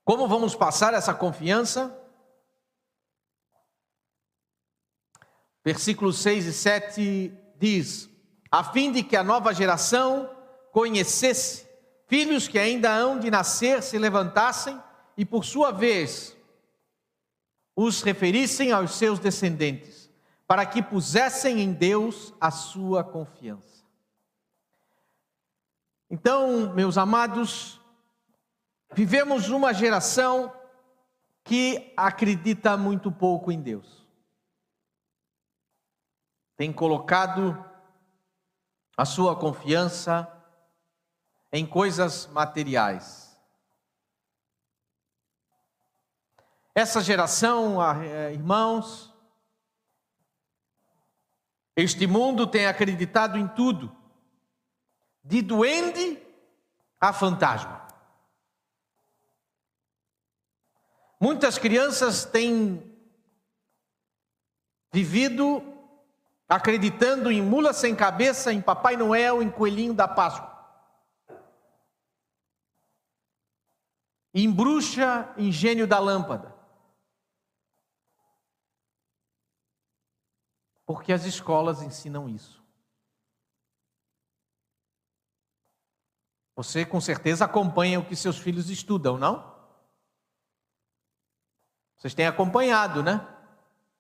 Como 0.06 0.28
vamos 0.28 0.56
passar 0.56 0.94
essa 0.94 1.16
confiança? 1.16 1.96
Versículos 5.66 6.20
6 6.20 6.46
e 6.46 6.54
7 6.54 7.34
diz: 7.58 8.08
a 8.52 8.64
fim 8.64 8.92
de 8.92 9.04
que 9.04 9.16
a 9.16 9.24
nova 9.24 9.52
geração 9.52 10.39
conhecesse 10.72 11.68
filhos 12.08 12.48
que 12.48 12.58
ainda 12.58 12.92
hão 12.92 13.20
de 13.20 13.30
nascer, 13.30 13.84
se 13.84 13.98
levantassem 13.98 14.82
e, 15.16 15.24
por 15.24 15.46
sua 15.46 15.72
vez, 15.72 16.36
os 17.76 18.02
referissem 18.02 18.72
aos 18.72 18.96
seus 18.96 19.20
descendentes, 19.20 20.10
para 20.48 20.66
que 20.66 20.82
pusessem 20.82 21.62
em 21.62 21.72
Deus 21.72 22.34
a 22.42 22.50
sua 22.50 23.04
confiança. 23.04 23.86
Então, 26.10 26.74
meus 26.74 26.98
amados, 26.98 27.80
vivemos 28.92 29.50
uma 29.50 29.72
geração 29.72 30.52
que 31.44 31.94
acredita 31.96 32.76
muito 32.76 33.12
pouco 33.12 33.52
em 33.52 33.62
Deus. 33.62 34.08
Tem 36.58 36.74
colocado 36.74 37.64
a 38.98 39.06
sua 39.06 39.36
confiança 39.36 40.28
em 41.52 41.66
coisas 41.66 42.28
materiais. 42.28 43.30
Essa 46.74 47.02
geração, 47.02 47.82
eh, 48.02 48.34
irmãos, 48.34 49.14
este 51.76 52.06
mundo 52.06 52.46
tem 52.46 52.68
acreditado 52.68 53.38
em 53.38 53.48
tudo, 53.48 53.96
de 55.24 55.42
duende 55.42 56.22
a 57.00 57.12
fantasma. 57.12 57.88
Muitas 61.20 61.58
crianças 61.58 62.24
têm 62.24 62.82
vivido 64.92 65.62
acreditando 66.48 67.32
em 67.32 67.42
mula 67.42 67.74
sem 67.74 67.96
cabeça, 67.96 68.52
em 68.54 68.62
Papai 68.62 68.96
Noel, 68.96 69.42
em 69.44 69.50
coelhinho 69.50 69.94
da 69.94 70.08
Páscoa. 70.08 70.49
Em 74.40 74.50
bruxa, 74.50 75.34
em 75.38 75.52
gênio 75.52 75.86
da 75.86 76.00
lâmpada. 76.00 76.56
Porque 80.86 81.12
as 81.12 81.26
escolas 81.26 81.82
ensinam 81.82 82.30
isso. 82.30 82.64
Você 86.56 86.86
com 86.86 87.02
certeza 87.02 87.44
acompanha 87.44 88.00
o 88.00 88.06
que 88.06 88.16
seus 88.16 88.38
filhos 88.38 88.70
estudam, 88.70 89.18
não? 89.18 89.54
Vocês 91.98 92.14
têm 92.14 92.26
acompanhado, 92.26 93.04
né? 93.04 93.28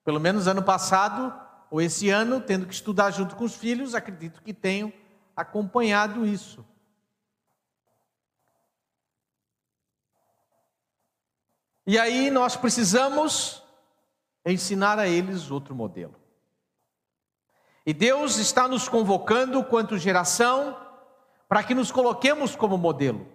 Pelo 0.05 0.21
menos 0.21 0.47
ano 0.47 0.63
passado 0.63 1.37
ou 1.69 1.81
esse 1.81 2.09
ano, 2.09 2.39
tendo 2.39 2.65
que 2.65 2.73
estudar 2.73 3.11
junto 3.11 3.35
com 3.35 3.43
os 3.43 3.55
filhos, 3.55 3.93
acredito 3.93 4.41
que 4.41 4.53
tenham 4.53 4.93
acompanhado 5.35 6.25
isso. 6.25 6.65
E 11.89 11.97
aí 11.97 12.29
nós 12.29 12.55
precisamos 12.55 13.63
ensinar 14.45 14.99
a 14.99 15.07
eles 15.07 15.49
outro 15.49 15.73
modelo. 15.73 16.13
E 17.83 17.95
Deus 17.95 18.37
está 18.37 18.67
nos 18.67 18.87
convocando, 18.87 19.63
quanto 19.63 19.97
geração, 19.97 20.79
para 21.47 21.63
que 21.63 21.73
nos 21.73 21.91
coloquemos 21.91 22.55
como 22.55 22.77
modelo. 22.77 23.27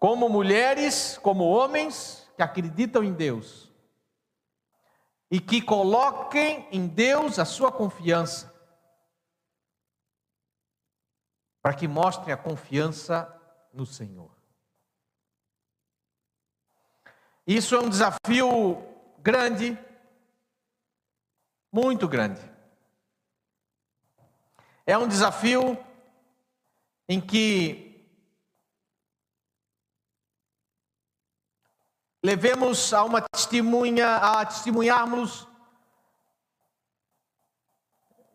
Como 0.00 0.28
mulheres, 0.28 1.16
como 1.18 1.48
homens 1.48 2.28
que 2.34 2.42
acreditam 2.42 3.04
em 3.04 3.12
Deus. 3.12 3.70
E 5.30 5.38
que 5.38 5.62
coloquem 5.62 6.66
em 6.72 6.88
Deus 6.88 7.38
a 7.38 7.44
sua 7.44 7.70
confiança. 7.70 8.52
Para 11.62 11.72
que 11.72 11.86
mostrem 11.86 12.34
a 12.34 12.36
confiança 12.36 13.32
no 13.72 13.86
Senhor. 13.86 14.39
Isso 17.50 17.74
é 17.74 17.80
um 17.80 17.88
desafio 17.88 18.80
grande 19.18 19.76
muito 21.72 22.06
grande. 22.06 22.40
É 24.86 24.96
um 24.96 25.08
desafio 25.08 25.76
em 27.08 27.20
que 27.20 28.08
levemos 32.22 32.94
a 32.94 33.02
uma 33.02 33.20
testemunha, 33.20 34.14
a 34.14 34.46
testemunharmos 34.46 35.48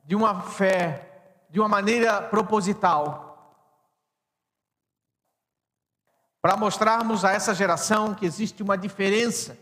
de 0.03 0.13
uma 0.13 0.41
fé, 0.41 1.45
de 1.49 1.61
uma 1.61 1.69
maneira 1.69 2.21
proposital, 2.21 3.34
para 6.45 6.55
mostrarmos 6.55 7.25
a 7.25 7.31
essa 7.31 7.55
geração 7.55 8.13
que 8.13 8.23
existe 8.23 8.61
uma 8.61 8.77
diferença, 8.77 9.57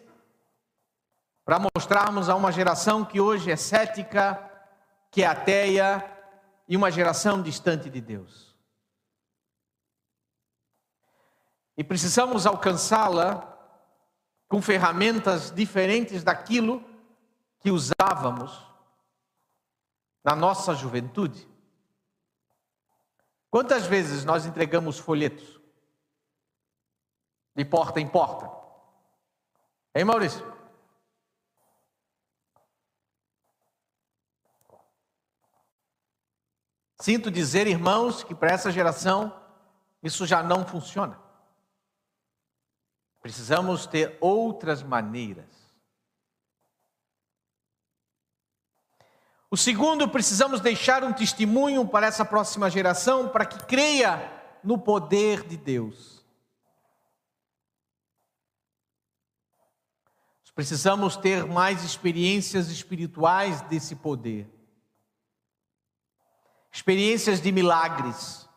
para 1.46 1.58
mostrarmos 1.58 2.28
a 2.28 2.36
uma 2.36 2.52
geração 2.52 3.06
que 3.06 3.22
hoje 3.22 3.50
é 3.50 3.56
cética, 3.56 4.52
que 5.10 5.24
é 5.24 5.26
ateia 5.26 6.04
e 6.68 6.76
uma 6.76 6.92
geração 6.92 7.42
distante 7.42 7.90
de 7.90 8.02
Deus. 8.02 8.54
E 11.78 11.86
precisamos 11.86 12.46
alcançá-la 12.46 13.58
com 14.50 14.62
ferramentas 14.62 15.52
diferentes 15.52 16.22
daquilo 16.22 16.84
que 17.62 17.72
usávamos 17.72 18.62
na 20.22 20.36
nossa 20.36 20.76
juventude. 20.76 21.48
Quantas 23.50 23.88
vezes 23.88 24.26
nós 24.26 24.46
entregamos 24.46 25.00
folhetos 25.00 25.63
de 27.56 27.66
porta 27.66 28.00
em 28.00 28.08
porta? 28.08 28.52
Hein, 29.96 30.06
Maurício? 30.06 30.54
Sinto 37.00 37.30
dizer, 37.30 37.68
irmãos, 37.68 38.24
que 38.24 38.34
para 38.34 38.52
essa 38.52 38.72
geração 38.72 39.38
isso 40.02 40.26
já 40.26 40.42
não 40.42 40.66
funciona. 40.66 41.20
Precisamos 43.22 43.86
ter 43.86 44.18
outras 44.22 44.82
maneiras. 44.82 45.46
O 49.52 49.58
segundo, 49.58 50.10
precisamos 50.10 50.62
deixar 50.62 51.04
um 51.04 51.14
testemunho 51.14 51.88
para 51.88 52.08
essa 52.08 52.26
próxima 52.26 52.70
geração 52.70 53.30
para 53.30 53.46
que 53.46 53.64
creia 53.66 54.32
no 54.64 54.80
poder 54.80 55.46
de 55.46 55.58
Deus. 55.58 56.23
Precisamos 60.56 61.18
ter 61.18 61.46
mais 61.46 61.84
experiências 61.84 62.70
espirituais 62.70 63.62
desse 63.62 63.96
poder. 63.96 64.48
Experiências 66.72 67.42
de 67.42 67.52
milagres. 67.52 68.48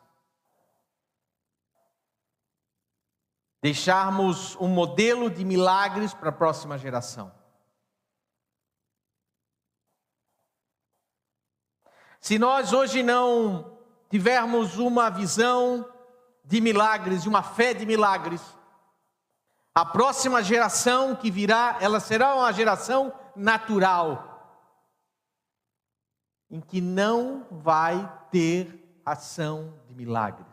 Deixarmos 3.63 4.57
um 4.57 4.69
modelo 4.69 5.31
de 5.31 5.45
milagres 5.45 6.13
para 6.13 6.29
a 6.29 6.33
próxima 6.33 6.77
geração. 6.77 7.33
Se 12.21 12.39
nós 12.39 12.73
hoje 12.73 13.03
não 13.03 13.79
tivermos 14.11 14.79
uma 14.79 15.09
visão 15.09 15.89
de 16.45 16.61
milagres, 16.61 17.25
uma 17.25 17.43
fé 17.43 17.73
de 17.73 17.87
milagres, 17.87 18.43
a 19.77 19.85
próxima 19.85 20.43
geração 20.43 21.15
que 21.15 21.31
virá, 21.31 21.77
ela 21.81 22.01
será 22.01 22.35
uma 22.35 22.53
geração 22.53 23.13
natural, 23.37 24.65
em 26.51 26.61
que 26.61 26.81
não 26.81 27.47
vai 27.51 28.11
ter 28.31 29.01
ação 29.05 29.79
de 29.87 29.95
milagres. 29.95 30.47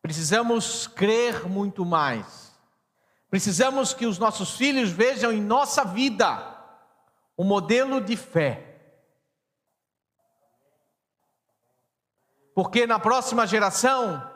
Precisamos 0.00 0.88
crer 0.88 1.48
muito 1.48 1.84
mais 1.84 2.52
Precisamos 3.32 3.94
que 3.94 4.04
os 4.04 4.18
nossos 4.18 4.58
filhos 4.58 4.90
vejam 4.90 5.32
em 5.32 5.40
nossa 5.40 5.86
vida 5.86 6.54
um 7.38 7.44
modelo 7.44 7.98
de 7.98 8.14
fé. 8.14 8.71
Porque 12.54 12.86
na 12.86 12.98
próxima 12.98 13.46
geração, 13.46 14.30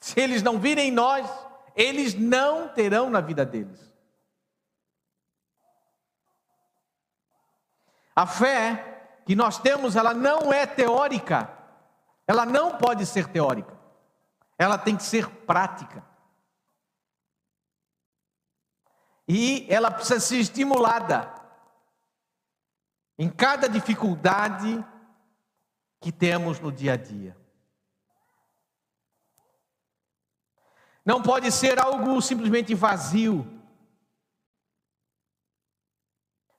se 0.00 0.20
eles 0.20 0.42
não 0.42 0.58
virem 0.58 0.88
em 0.88 0.92
nós, 0.92 1.28
eles 1.74 2.14
não 2.14 2.68
terão 2.68 3.08
na 3.08 3.20
vida 3.20 3.44
deles. 3.44 3.92
A 8.14 8.26
fé 8.26 9.22
que 9.26 9.34
nós 9.34 9.58
temos, 9.58 9.96
ela 9.96 10.14
não 10.14 10.52
é 10.52 10.66
teórica. 10.66 11.50
Ela 12.26 12.46
não 12.46 12.78
pode 12.78 13.06
ser 13.06 13.28
teórica. 13.28 13.76
Ela 14.58 14.78
tem 14.78 14.96
que 14.96 15.02
ser 15.02 15.28
prática. 15.28 16.04
E 19.26 19.66
ela 19.70 19.90
precisa 19.90 20.20
ser 20.20 20.36
estimulada 20.36 21.32
em 23.18 23.28
cada 23.28 23.68
dificuldade 23.68 24.84
que 26.04 26.12
temos 26.12 26.60
no 26.60 26.70
dia 26.70 26.92
a 26.92 26.96
dia. 26.98 27.34
Não 31.02 31.22
pode 31.22 31.50
ser 31.50 31.80
algo 31.80 32.20
simplesmente 32.20 32.74
vazio. 32.74 33.50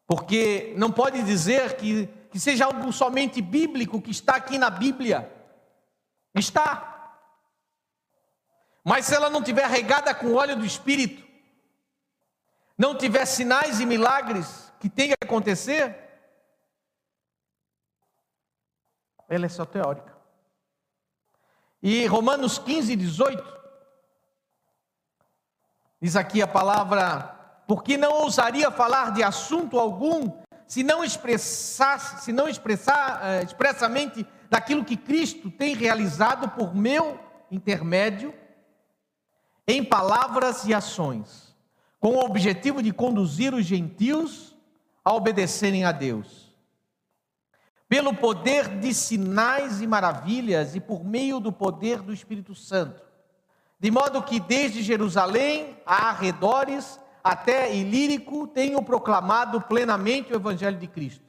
Porque 0.07 0.73
não 0.77 0.91
pode 0.91 1.21
dizer 1.21 1.77
que, 1.77 2.07
que 2.31 2.39
seja 2.39 2.65
algo 2.65 2.91
somente 2.91 3.39
bíblico, 3.39 4.01
que 4.01 4.09
está 4.09 4.35
aqui 4.35 4.57
na 4.57 4.71
Bíblia. 4.71 5.31
Está. 6.33 7.19
Mas 8.83 9.05
se 9.05 9.13
ela 9.13 9.29
não 9.29 9.43
tiver 9.43 9.67
regada 9.67 10.15
com 10.15 10.33
óleo 10.33 10.55
do 10.55 10.65
Espírito, 10.65 11.23
não 12.75 12.97
tiver 12.97 13.27
sinais 13.27 13.79
e 13.79 13.85
milagres 13.85 14.73
que 14.79 14.89
tem 14.89 15.09
que 15.09 15.15
acontecer, 15.23 16.04
ela 19.27 19.45
é 19.45 19.49
só 19.49 19.65
teórica. 19.65 20.15
E 21.81 22.05
Romanos 22.07 22.57
15, 22.57 22.95
18, 22.95 23.43
diz 26.01 26.15
aqui 26.15 26.41
a 26.41 26.47
palavra, 26.47 27.63
porque 27.67 27.97
não 27.97 28.21
ousaria 28.21 28.71
falar 28.71 29.11
de 29.11 29.21
assunto 29.23 29.79
algum, 29.79 30.31
se 30.67 30.83
não 30.83 31.03
expressasse, 31.03 32.23
se 32.23 32.31
não 32.31 32.49
expressar 32.49 33.21
uh, 33.21 33.45
expressamente 33.45 34.25
daquilo 34.49 34.83
que 34.83 34.97
Cristo 34.97 35.51
tem 35.51 35.75
realizado 35.75 36.49
por 36.49 36.73
meu 36.73 37.19
intermédio, 37.51 38.33
em 39.67 39.83
palavras 39.83 40.65
e 40.65 40.73
ações 40.73 41.45
com 42.05 42.09
o 42.09 42.23
objetivo 42.23 42.83
de 42.83 42.91
conduzir 42.91 43.51
os 43.55 43.65
gentios 43.65 44.55
a 45.03 45.11
obedecerem 45.11 45.85
a 45.85 45.91
Deus. 45.91 46.44
Pelo 47.87 48.13
poder 48.15 48.67
de 48.79 48.93
sinais 48.93 49.81
e 49.81 49.87
maravilhas 49.87 50.75
e 50.75 50.79
por 50.79 51.03
meio 51.03 51.39
do 51.39 51.51
poder 51.51 52.01
do 52.01 52.13
Espírito 52.13 52.55
Santo. 52.55 53.01
De 53.79 53.91
modo 53.91 54.23
que 54.23 54.39
desde 54.39 54.81
Jerusalém 54.81 55.77
a 55.85 56.09
arredores 56.09 56.99
até 57.23 57.75
Ilírico 57.75 58.47
tenho 58.47 58.81
proclamado 58.83 59.59
plenamente 59.61 60.31
o 60.31 60.35
Evangelho 60.35 60.77
de 60.77 60.87
Cristo. 60.87 61.25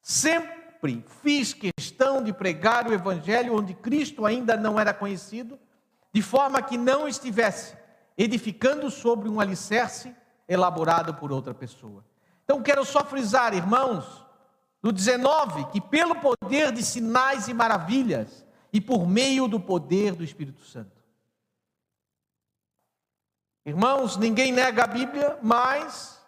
Sempre 0.00 1.04
fiz 1.22 1.52
questão 1.52 2.22
de 2.22 2.32
pregar 2.32 2.88
o 2.88 2.92
Evangelho 2.92 3.56
onde 3.56 3.74
Cristo 3.74 4.24
ainda 4.24 4.56
não 4.56 4.78
era 4.78 4.94
conhecido, 4.94 5.58
de 6.12 6.22
forma 6.22 6.62
que 6.62 6.78
não 6.78 7.06
estivesse 7.08 7.76
edificando 8.16 8.90
sobre 8.90 9.28
um 9.28 9.40
alicerce 9.40 10.14
elaborado 10.48 11.14
por 11.14 11.30
outra 11.30 11.52
pessoa. 11.52 12.04
Então 12.44 12.62
quero 12.62 12.84
só 12.84 13.04
frisar, 13.04 13.54
irmãos, 13.54 14.24
no 14.82 14.92
19, 14.92 15.70
que 15.70 15.80
pelo 15.80 16.14
poder 16.16 16.72
de 16.72 16.84
sinais 16.84 17.48
e 17.48 17.54
maravilhas 17.54 18.46
e 18.72 18.80
por 18.80 19.06
meio 19.06 19.48
do 19.48 19.58
poder 19.58 20.14
do 20.14 20.22
Espírito 20.22 20.62
Santo. 20.62 21.02
Irmãos, 23.64 24.16
ninguém 24.16 24.52
nega 24.52 24.84
a 24.84 24.86
Bíblia, 24.86 25.38
mas 25.42 26.22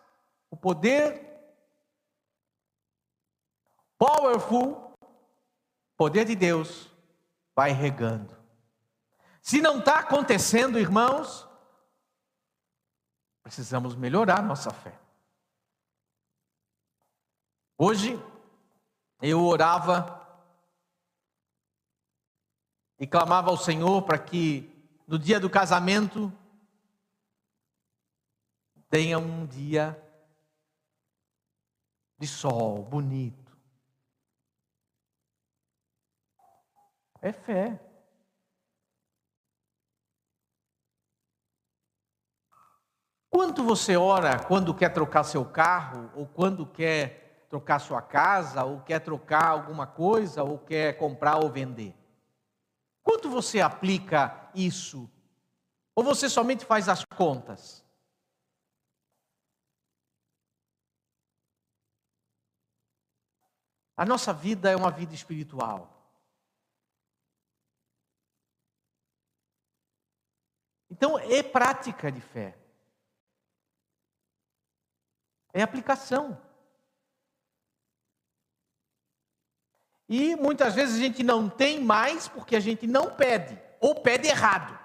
o 0.50 0.56
poder 0.56 1.26
powerful, 3.96 4.94
poder 5.96 6.24
de 6.24 6.34
Deus, 6.34 6.90
vai 7.54 7.70
regando. 7.70 8.36
Se 9.40 9.60
não 9.60 9.78
está 9.78 10.00
acontecendo, 10.00 10.78
irmãos, 10.78 11.48
Precisamos 13.42 13.96
melhorar 13.96 14.42
nossa 14.42 14.70
fé. 14.70 14.96
Hoje, 17.76 18.16
eu 19.20 19.44
orava 19.44 20.18
e 22.98 23.06
clamava 23.06 23.50
ao 23.50 23.56
Senhor 23.56 24.02
para 24.02 24.18
que 24.18 24.70
no 25.06 25.18
dia 25.18 25.40
do 25.40 25.50
casamento 25.50 26.32
tenha 28.88 29.18
um 29.18 29.46
dia 29.46 30.00
de 32.18 32.26
sol 32.26 32.82
bonito. 32.82 33.56
É 37.22 37.32
fé. 37.32 37.80
Quanto 43.30 43.62
você 43.62 43.96
ora 43.96 44.42
quando 44.44 44.74
quer 44.74 44.92
trocar 44.92 45.24
seu 45.24 45.44
carro 45.44 46.10
ou 46.14 46.26
quando 46.26 46.66
quer 46.66 47.19
trocar 47.50 47.80
sua 47.80 48.00
casa, 48.00 48.64
ou 48.64 48.80
quer 48.80 49.00
trocar 49.00 49.48
alguma 49.48 49.84
coisa, 49.84 50.44
ou 50.44 50.56
quer 50.56 50.96
comprar 50.96 51.36
ou 51.36 51.50
vender. 51.50 51.92
Quanto 53.02 53.28
você 53.28 53.60
aplica 53.60 54.48
isso? 54.54 55.10
Ou 55.96 56.04
você 56.04 56.28
somente 56.28 56.64
faz 56.64 56.88
as 56.88 57.04
contas? 57.04 57.84
A 63.96 64.06
nossa 64.06 64.32
vida 64.32 64.70
é 64.70 64.76
uma 64.76 64.92
vida 64.92 65.12
espiritual. 65.12 66.00
Então, 70.88 71.18
é 71.18 71.42
prática 71.42 72.12
de 72.12 72.20
fé. 72.20 72.56
É 75.52 75.62
aplicação. 75.62 76.40
E 80.12 80.34
muitas 80.34 80.74
vezes 80.74 80.96
a 80.96 80.98
gente 80.98 81.22
não 81.22 81.48
tem 81.48 81.80
mais 81.80 82.26
porque 82.26 82.56
a 82.56 82.60
gente 82.60 82.84
não 82.84 83.14
pede, 83.14 83.56
ou 83.80 84.02
pede 84.02 84.26
errado. 84.26 84.76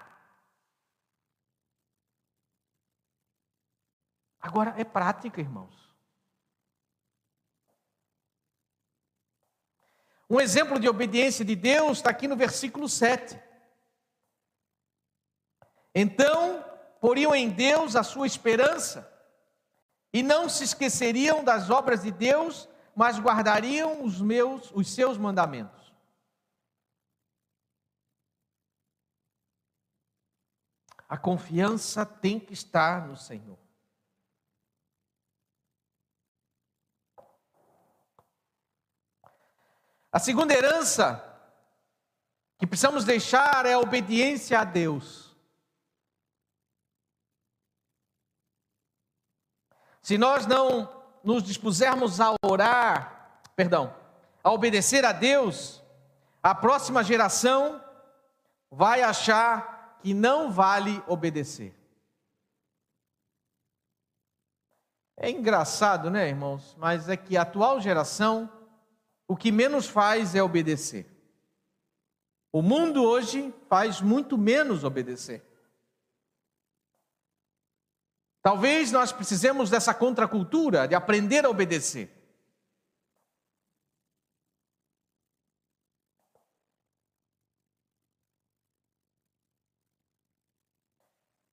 Agora, 4.39 4.75
é 4.77 4.83
prática, 4.83 5.41
irmãos. 5.41 5.91
Um 10.29 10.39
exemplo 10.39 10.79
de 10.79 10.87
obediência 10.87 11.43
de 11.43 11.55
Deus 11.55 11.97
está 11.97 12.11
aqui 12.11 12.27
no 12.27 12.35
versículo 12.35 12.87
7. 12.87 13.41
Então, 15.95 16.63
poriam 17.01 17.33
em 17.33 17.49
Deus 17.49 17.95
a 17.95 18.03
sua 18.03 18.27
esperança 18.27 19.11
e 20.13 20.21
não 20.21 20.47
se 20.47 20.65
esqueceriam 20.65 21.43
das 21.43 21.71
obras 21.71 22.03
de 22.03 22.11
Deus, 22.11 22.69
mas 22.95 23.19
guardariam 23.19 24.03
os 24.03 24.21
meus, 24.21 24.71
os 24.71 24.89
seus 24.89 25.17
mandamentos. 25.17 25.93
A 31.07 31.17
confiança 31.17 32.05
tem 32.05 32.39
que 32.39 32.53
estar 32.53 33.07
no 33.07 33.17
Senhor. 33.17 33.59
A 40.11 40.17
segunda 40.17 40.53
herança 40.53 41.21
que 42.57 42.65
precisamos 42.65 43.03
deixar 43.03 43.65
é 43.65 43.73
a 43.73 43.79
obediência 43.79 44.57
a 44.59 44.63
Deus. 44.63 45.35
Se 50.01 50.17
nós 50.17 50.47
não 50.47 51.04
nos 51.25 51.43
dispusermos 51.43 52.21
a 52.21 52.35
orar, 52.45 53.41
perdão, 53.55 53.93
a 54.43 54.51
obedecer 54.51 55.03
a 55.03 55.11
Deus, 55.11 55.81
a 56.41 56.53
próxima 56.53 57.03
geração 57.03 57.83
vai 58.69 59.01
achar 59.01 59.97
que 60.01 60.13
não 60.13 60.51
vale 60.51 61.03
obedecer. 61.07 61.73
É 65.17 65.31
engraçado, 65.31 66.11
né, 66.11 66.29
irmãos? 66.29 66.75
Mas 66.77 67.09
é 67.09 67.17
que 67.17 67.35
a 67.35 67.41
atual 67.41 67.81
geração 67.81 68.49
o 69.27 69.35
que 69.35 69.51
menos 69.51 69.87
faz 69.87 70.35
é 70.35 70.43
obedecer. 70.43 71.07
O 72.51 72.61
mundo 72.61 73.03
hoje 73.03 73.53
faz 73.67 73.99
muito 73.99 74.37
menos 74.37 74.83
obedecer. 74.83 75.43
Talvez 78.45 78.91
nós 78.91 79.11
precisemos 79.11 79.71
dessa 79.71 79.91
contracultura, 79.91 80.87
de 80.87 80.93
aprender 80.93 81.43
a 81.43 81.49
obedecer. 81.49 82.11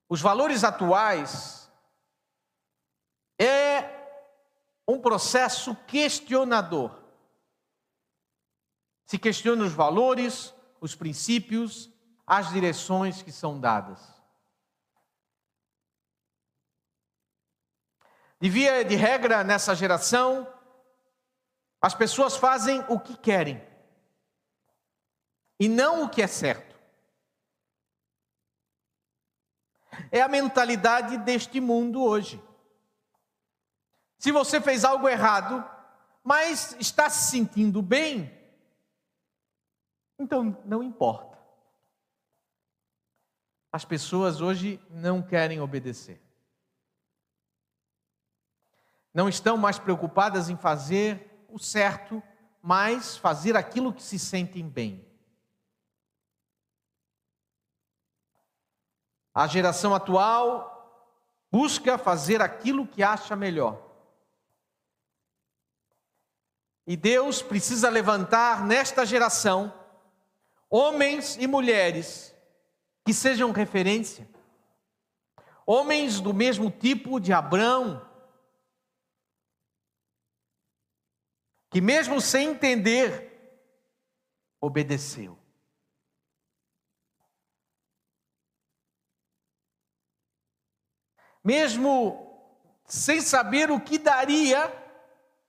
Os 0.07 0.21
valores 0.21 0.65
atuais 0.65 1.73
é 3.41 3.89
um 4.87 5.01
processo 5.01 5.75
questionador 5.87 7.01
se 9.07 9.19
questiona 9.19 9.65
os 9.65 9.73
valores, 9.73 10.55
os 10.79 10.95
princípios, 10.95 11.91
as 12.27 12.51
direções 12.51 13.23
que 13.23 13.33
são 13.33 13.59
dadas. 13.59 14.12
De 18.43 18.51
via 18.51 18.85
de 18.85 18.97
regra, 18.97 19.45
nessa 19.45 19.73
geração, 19.73 20.53
as 21.81 21.95
pessoas 21.95 22.37
fazem 22.37 22.85
o 22.89 22.99
que 22.99 23.17
querem 23.17 23.63
e 25.61 25.69
não 25.69 26.03
o 26.03 26.11
que 26.11 26.21
é 26.21 26.27
certo. 26.27 26.77
É 30.11 30.21
a 30.21 30.27
mentalidade 30.27 31.19
deste 31.19 31.61
mundo 31.61 32.03
hoje. 32.03 32.43
Se 34.19 34.33
você 34.33 34.61
fez 34.61 34.85
algo 34.85 35.09
errado, 35.09 35.65
mas 36.25 36.75
está 36.81 37.09
se 37.09 37.31
sentindo 37.31 37.81
bem, 37.81 38.37
então, 40.19 40.61
não 40.65 40.83
importa. 40.83 41.39
As 43.71 43.85
pessoas 43.85 44.41
hoje 44.41 44.85
não 44.91 45.23
querem 45.23 45.61
obedecer. 45.61 46.21
Não 49.13 49.29
estão 49.29 49.57
mais 49.57 49.79
preocupadas 49.79 50.49
em 50.49 50.57
fazer 50.57 51.45
o 51.49 51.59
certo, 51.59 52.23
mas 52.63 53.17
fazer 53.17 53.57
aquilo 53.57 53.93
que 53.93 54.03
se 54.03 54.19
sentem 54.19 54.69
bem. 54.69 55.07
A 59.35 59.47
geração 59.47 59.95
atual 59.95 60.71
busca 61.51 61.99
fazer 61.99 62.41
aquilo 62.41 62.87
que 62.87 63.03
acha 63.03 63.37
melhor. 63.37 63.91
E 66.87 66.97
Deus 66.97 67.43
precisa 67.43 67.89
levantar 67.89 68.67
nesta 68.67 69.07
geração 69.07 69.73
homens 70.69 71.37
e 71.37 71.47
mulheres 71.47 72.35
que 73.05 73.13
sejam 73.13 73.53
referência, 73.53 74.29
homens 75.67 76.21
do 76.21 76.33
mesmo 76.33 76.71
tipo 76.71 77.21
de 77.21 77.33
Abraão, 77.33 78.07
que 81.73 81.81
mesmo 81.81 82.21
sem 82.21 82.51
entender, 82.51 83.33
obedeceu. 84.61 85.39
Mesmo 91.43 92.31
sem 92.87 93.23
saber 93.23 93.71
o 93.71 93.81
que 93.81 93.99
daria, 93.99 94.71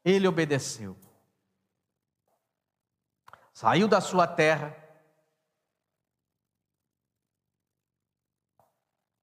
ele 0.04 0.26
obedeceu. 0.26 0.98
Saiu 3.54 3.88
da 3.88 4.00
sua 4.00 4.26
terra, 4.26 4.74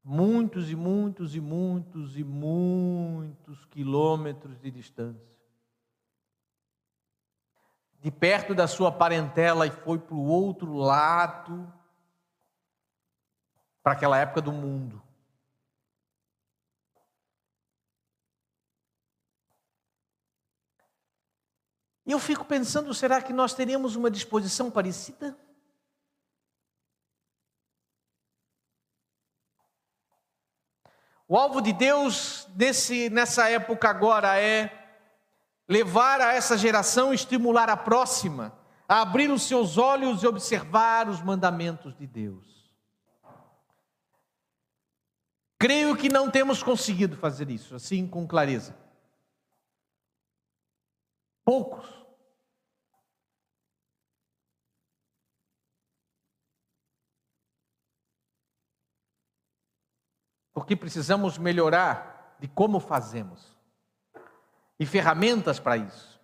muitos 0.04 0.70
e 0.70 0.76
muitos 0.76 1.34
e 1.34 1.40
muitos 1.40 2.18
e 2.18 2.22
muitos 2.22 3.64
quilômetros 3.64 4.60
de 4.60 4.70
distância. 4.70 5.39
De 8.00 8.10
perto 8.10 8.54
da 8.54 8.66
sua 8.66 8.90
parentela 8.90 9.66
e 9.66 9.70
foi 9.70 9.98
para 9.98 10.14
o 10.14 10.26
outro 10.26 10.74
lado, 10.74 11.72
para 13.82 13.92
aquela 13.92 14.18
época 14.18 14.40
do 14.40 14.52
mundo. 14.52 15.02
E 22.06 22.12
eu 22.12 22.18
fico 22.18 22.44
pensando, 22.44 22.92
será 22.92 23.22
que 23.22 23.32
nós 23.32 23.54
teríamos 23.54 23.94
uma 23.94 24.10
disposição 24.10 24.70
parecida? 24.70 25.38
O 31.28 31.36
alvo 31.36 31.60
de 31.60 31.72
Deus 31.72 32.48
nesse, 32.56 33.08
nessa 33.10 33.48
época 33.48 33.88
agora 33.88 34.36
é 34.40 34.79
levar 35.70 36.20
a 36.20 36.34
essa 36.34 36.58
geração, 36.58 37.14
estimular 37.14 37.70
a 37.70 37.76
próxima, 37.76 38.52
a 38.88 39.02
abrir 39.02 39.30
os 39.30 39.42
seus 39.42 39.78
olhos 39.78 40.24
e 40.24 40.26
observar 40.26 41.08
os 41.08 41.22
mandamentos 41.22 41.96
de 41.96 42.08
Deus. 42.08 42.74
Creio 45.56 45.96
que 45.96 46.08
não 46.08 46.28
temos 46.28 46.60
conseguido 46.60 47.16
fazer 47.16 47.48
isso 47.50 47.76
assim 47.76 48.04
com 48.04 48.26
clareza. 48.26 48.76
Poucos. 51.44 52.00
porque 60.52 60.76
precisamos 60.76 61.38
melhorar 61.38 62.36
de 62.38 62.46
como 62.46 62.80
fazemos 62.80 63.49
e 64.80 64.86
ferramentas 64.86 65.60
para 65.60 65.76
isso. 65.76 66.18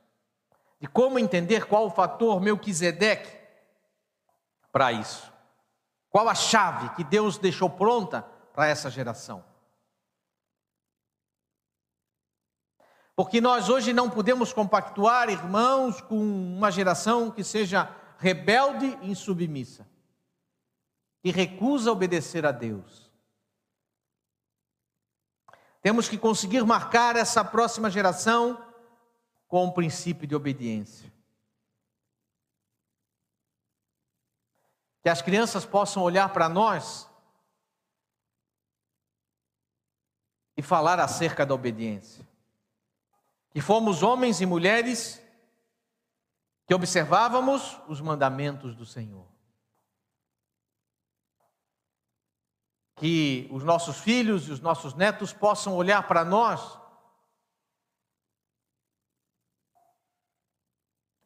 de 0.81 0.87
como 0.89 1.19
entender 1.19 1.67
qual 1.67 1.87
o 1.87 1.91
fator 1.91 2.41
Melquisedeque 2.41 3.35
para 4.73 4.93
isso. 4.93 5.33
Qual 6.11 6.29
a 6.29 6.35
chave 6.35 6.91
que 6.91 7.05
Deus 7.05 7.39
deixou 7.39 7.69
pronta 7.69 8.23
para 8.55 8.67
essa 8.67 8.91
geração? 8.91 9.45
Porque 13.15 13.41
nós 13.41 13.71
hoje 13.71 13.95
não 13.95 14.11
podemos 14.11 14.53
compactuar, 14.53 15.31
irmãos, 15.31 16.03
com 16.03 16.19
uma 16.19 16.71
geração 16.71 17.31
que 17.31 17.43
seja 17.43 17.91
rebelde 18.19 18.99
e 19.01 19.11
insubmissa, 19.11 19.87
que 21.23 21.31
recusa 21.31 21.91
obedecer 21.91 22.45
a 22.45 22.53
Deus. 22.53 23.06
Temos 25.87 26.09
que 26.09 26.19
conseguir 26.19 26.65
marcar 26.65 27.15
essa 27.15 27.45
próxima 27.45 27.89
geração 27.89 28.61
com 29.47 29.67
o 29.67 29.73
princípio 29.73 30.27
de 30.27 30.35
obediência. 30.35 31.13
Que 35.01 35.09
as 35.09 35.23
crianças 35.23 35.65
possam 35.65 36.03
olhar 36.03 36.33
para 36.33 36.49
nós 36.49 37.09
e 40.57 40.61
falar 40.61 40.99
acerca 40.99 41.47
da 41.47 41.55
obediência. 41.55 42.27
Que 43.51 43.61
fomos 43.61 44.03
homens 44.03 44.41
e 44.41 44.45
mulheres 44.45 45.23
que 46.67 46.75
observávamos 46.75 47.81
os 47.87 48.01
mandamentos 48.01 48.75
do 48.75 48.85
Senhor. 48.85 49.36
Que 52.97 53.49
os 53.53 53.63
nossos 53.63 53.99
filhos 53.99 54.49
e 54.49 54.53
os 54.53 54.61
nossos 54.61 54.95
netos 54.95 55.33
possam 55.33 55.77
olhar 55.77 56.07
para 56.09 56.25
nós 56.25 56.79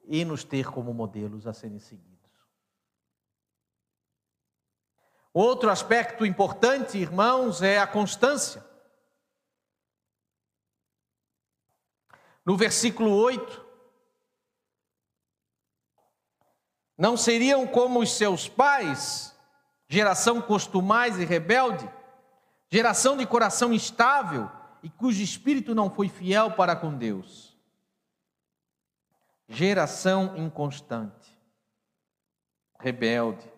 e 0.05 0.25
nos 0.25 0.43
ter 0.43 0.69
como 0.71 0.93
modelos 0.93 1.47
a 1.47 1.53
serem 1.53 1.79
seguidos. 1.79 2.11
Outro 5.33 5.71
aspecto 5.71 6.27
importante, 6.27 6.99
irmãos, 6.99 7.63
é 7.63 7.79
a 7.79 7.87
constância. 7.87 8.69
No 12.45 12.57
versículo 12.57 13.13
8, 13.13 13.65
não 16.99 17.17
seriam 17.17 17.65
como 17.67 18.01
os 18.01 18.11
seus 18.11 18.49
pais, 18.49 19.30
geração 19.91 20.41
costumais 20.41 21.19
e 21.19 21.27
rebelde, 21.27 21.87
geração 22.71 23.19
de 23.19 23.27
coração 23.27 23.75
instável 23.75 24.51
e 24.83 24.89
cujo 24.89 25.23
espírito 25.23 25.75
não 25.75 25.91
foi 25.91 26.09
fiel 26.09 26.53
para 26.53 26.75
com 26.75 26.97
Deus 26.97 27.51
geração 29.51 30.37
inconstante, 30.37 31.37
rebelde. 32.79 33.51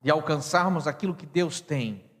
De 0.00 0.10
alcançarmos 0.10 0.86
aquilo 0.86 1.14
que 1.14 1.24
Deus 1.24 1.60
tem. 1.60 2.11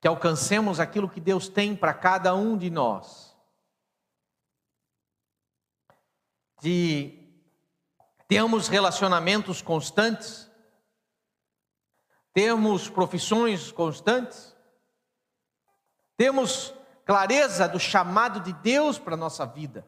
Que 0.00 0.08
alcancemos 0.08 0.80
aquilo 0.80 1.10
que 1.10 1.20
Deus 1.20 1.48
tem 1.48 1.76
para 1.76 1.92
cada 1.94 2.34
um 2.34 2.56
de 2.56 2.70
nós. 2.70 3.36
De 6.62 7.18
termos 8.26 8.68
relacionamentos 8.68 9.60
constantes 9.60 10.50
temos 12.32 12.88
profissões 12.88 13.72
constantes? 13.72 14.56
Temos 16.16 16.74
clareza 17.04 17.68
do 17.68 17.80
chamado 17.80 18.40
de 18.40 18.52
Deus 18.52 18.98
para 18.98 19.14
a 19.14 19.16
nossa 19.16 19.44
vida? 19.44 19.86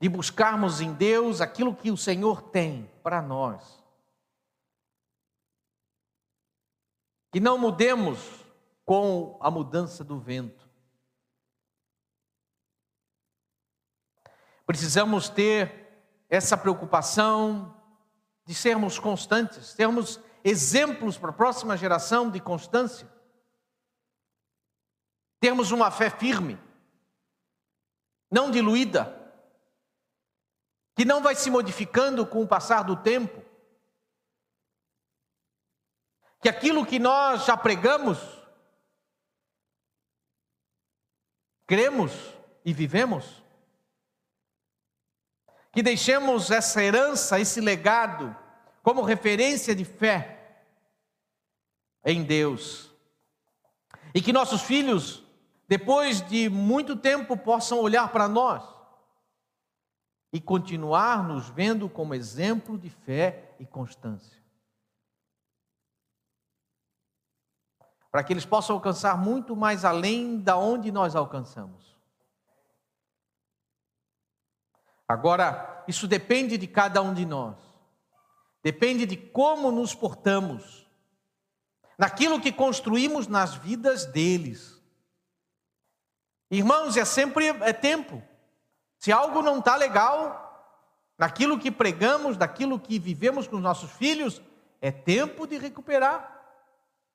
De 0.00 0.08
buscarmos 0.08 0.80
em 0.80 0.92
Deus 0.92 1.40
aquilo 1.40 1.74
que 1.74 1.90
o 1.90 1.96
Senhor 1.96 2.42
tem 2.42 2.90
para 3.08 3.22
nós. 3.22 3.82
Que 7.32 7.40
não 7.40 7.56
mudemos 7.56 8.44
com 8.84 9.38
a 9.40 9.50
mudança 9.50 10.04
do 10.04 10.20
vento. 10.20 10.68
Precisamos 14.66 15.30
ter 15.30 16.04
essa 16.28 16.54
preocupação 16.54 17.74
de 18.44 18.54
sermos 18.54 18.98
constantes, 18.98 19.72
termos 19.72 20.20
exemplos 20.44 21.16
para 21.16 21.30
a 21.30 21.32
próxima 21.32 21.78
geração 21.78 22.30
de 22.30 22.40
constância. 22.40 23.10
Termos 25.40 25.70
uma 25.70 25.90
fé 25.90 26.10
firme, 26.10 26.60
não 28.30 28.50
diluída, 28.50 29.17
que 30.98 31.04
não 31.04 31.22
vai 31.22 31.36
se 31.36 31.48
modificando 31.48 32.26
com 32.26 32.42
o 32.42 32.48
passar 32.48 32.82
do 32.82 32.96
tempo. 32.96 33.40
Que 36.42 36.48
aquilo 36.48 36.84
que 36.84 36.98
nós 36.98 37.44
já 37.44 37.56
pregamos, 37.56 38.18
cremos 41.68 42.10
e 42.64 42.72
vivemos, 42.72 43.44
que 45.70 45.84
deixemos 45.84 46.50
essa 46.50 46.82
herança, 46.82 47.38
esse 47.38 47.60
legado, 47.60 48.36
como 48.82 49.02
referência 49.02 49.76
de 49.76 49.84
fé 49.84 50.64
em 52.04 52.24
Deus. 52.24 52.90
E 54.12 54.20
que 54.20 54.32
nossos 54.32 54.62
filhos, 54.62 55.22
depois 55.68 56.20
de 56.22 56.48
muito 56.48 56.96
tempo, 56.96 57.36
possam 57.36 57.78
olhar 57.78 58.10
para 58.10 58.26
nós 58.26 58.77
e 60.32 60.40
continuar 60.40 61.26
nos 61.26 61.48
vendo 61.48 61.88
como 61.88 62.14
exemplo 62.14 62.78
de 62.78 62.90
fé 62.90 63.54
e 63.58 63.66
constância. 63.66 64.38
Para 68.10 68.24
que 68.24 68.32
eles 68.32 68.44
possam 68.44 68.76
alcançar 68.76 69.16
muito 69.16 69.54
mais 69.54 69.84
além 69.84 70.40
da 70.40 70.56
onde 70.56 70.90
nós 70.90 71.14
alcançamos. 71.14 71.96
Agora, 75.06 75.84
isso 75.88 76.06
depende 76.06 76.58
de 76.58 76.66
cada 76.66 77.00
um 77.00 77.14
de 77.14 77.24
nós. 77.24 77.56
Depende 78.62 79.06
de 79.06 79.16
como 79.16 79.70
nos 79.70 79.94
portamos, 79.94 80.86
naquilo 81.98 82.40
que 82.40 82.52
construímos 82.52 83.26
nas 83.26 83.54
vidas 83.54 84.04
deles. 84.04 84.78
Irmãos, 86.50 86.96
é 86.96 87.04
sempre 87.04 87.46
é 87.46 87.72
tempo. 87.72 88.22
Se 88.98 89.12
algo 89.12 89.42
não 89.42 89.60
está 89.60 89.76
legal, 89.76 90.44
naquilo 91.16 91.58
que 91.58 91.70
pregamos, 91.70 92.36
daquilo 92.36 92.80
que 92.80 92.98
vivemos 92.98 93.46
com 93.46 93.56
os 93.56 93.62
nossos 93.62 93.90
filhos, 93.92 94.42
é 94.80 94.90
tempo 94.90 95.46
de 95.46 95.56
recuperar. 95.56 96.36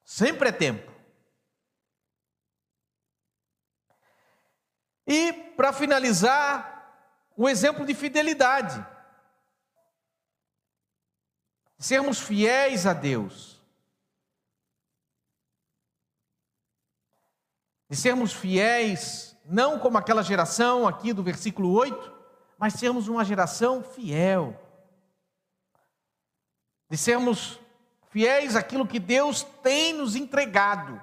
Sempre 0.03 0.49
é 0.49 0.51
tempo. 0.51 0.91
E 5.05 5.33
para 5.55 5.73
finalizar, 5.73 6.73
um 7.37 7.47
exemplo 7.49 7.85
de 7.85 7.93
fidelidade. 7.93 8.85
Sermos 11.77 12.19
fiéis 12.19 12.85
a 12.85 12.93
Deus. 12.93 13.61
De 17.89 17.97
sermos 17.97 18.33
fiéis, 18.33 19.32
não 19.45 19.79
como 19.79 19.97
aquela 19.97 20.23
geração 20.23 20.87
aqui 20.87 21.13
do 21.13 21.23
versículo 21.23 21.71
8, 21.71 22.13
mas 22.57 22.73
sermos 22.73 23.07
uma 23.07 23.25
geração 23.25 23.83
fiel. 23.83 24.59
De 26.89 26.97
sermos 26.97 27.59
fiéis 28.09 28.55
àquilo 28.55 28.87
que 28.87 28.99
Deus 28.99 29.43
tem 29.61 29.93
nos 29.93 30.15
entregado. 30.15 31.01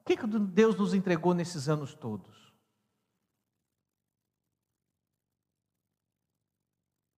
O 0.00 0.04
que 0.04 0.16
Deus 0.26 0.76
nos 0.76 0.94
entregou 0.94 1.34
nesses 1.34 1.68
anos 1.68 1.94
todos? 1.94 2.52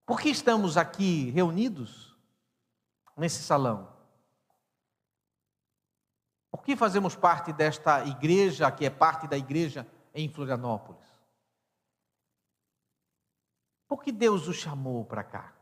Por 0.05 0.19
que 0.19 0.29
estamos 0.29 0.77
aqui 0.77 1.29
reunidos 1.29 2.15
nesse 3.15 3.43
salão? 3.43 3.90
Por 6.51 6.63
que 6.63 6.75
fazemos 6.75 7.15
parte 7.15 7.53
desta 7.53 8.05
igreja, 8.05 8.69
que 8.69 8.85
é 8.85 8.89
parte 8.89 9.25
da 9.25 9.37
igreja 9.37 9.87
em 10.13 10.27
Florianópolis? 10.27 11.09
Por 13.87 14.03
que 14.03 14.11
Deus 14.11 14.47
o 14.47 14.53
chamou 14.53 15.05
para 15.05 15.23
cá? 15.23 15.55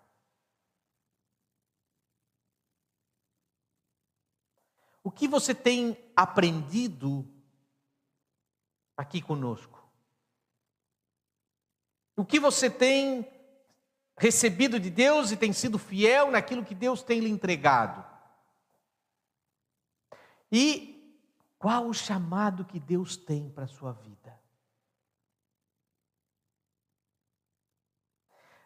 O 5.04 5.12
que 5.12 5.28
você 5.28 5.54
tem 5.54 5.98
aprendido 6.16 7.28
aqui 8.98 9.22
conosco? 9.22 9.88
O 12.18 12.26
que 12.26 12.40
você 12.40 12.70
tem 12.70 13.28
recebido 14.18 14.80
de 14.80 14.90
Deus 14.90 15.32
e 15.32 15.38
tem 15.38 15.54
sido 15.54 15.80
fiel 15.80 16.32
naquilo 16.32 16.66
que 16.66 16.76
Deus 16.76 17.02
tem 17.02 17.20
lhe 17.20 17.30
entregado? 17.30 18.09
E 20.52 20.96
qual 21.58 21.88
o 21.88 21.94
chamado 21.94 22.66
que 22.66 22.80
Deus 22.80 23.18
tem 23.18 23.50
para 23.50 23.66
a 23.66 23.68
sua 23.68 23.92
vida? 23.92 24.40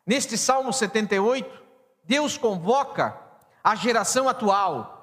Neste 0.06 0.38
Salmo 0.38 0.72
78, 0.72 1.64
Deus 2.04 2.38
convoca 2.38 3.20
a 3.64 3.76
geração 3.76 4.28
atual. 4.28 4.94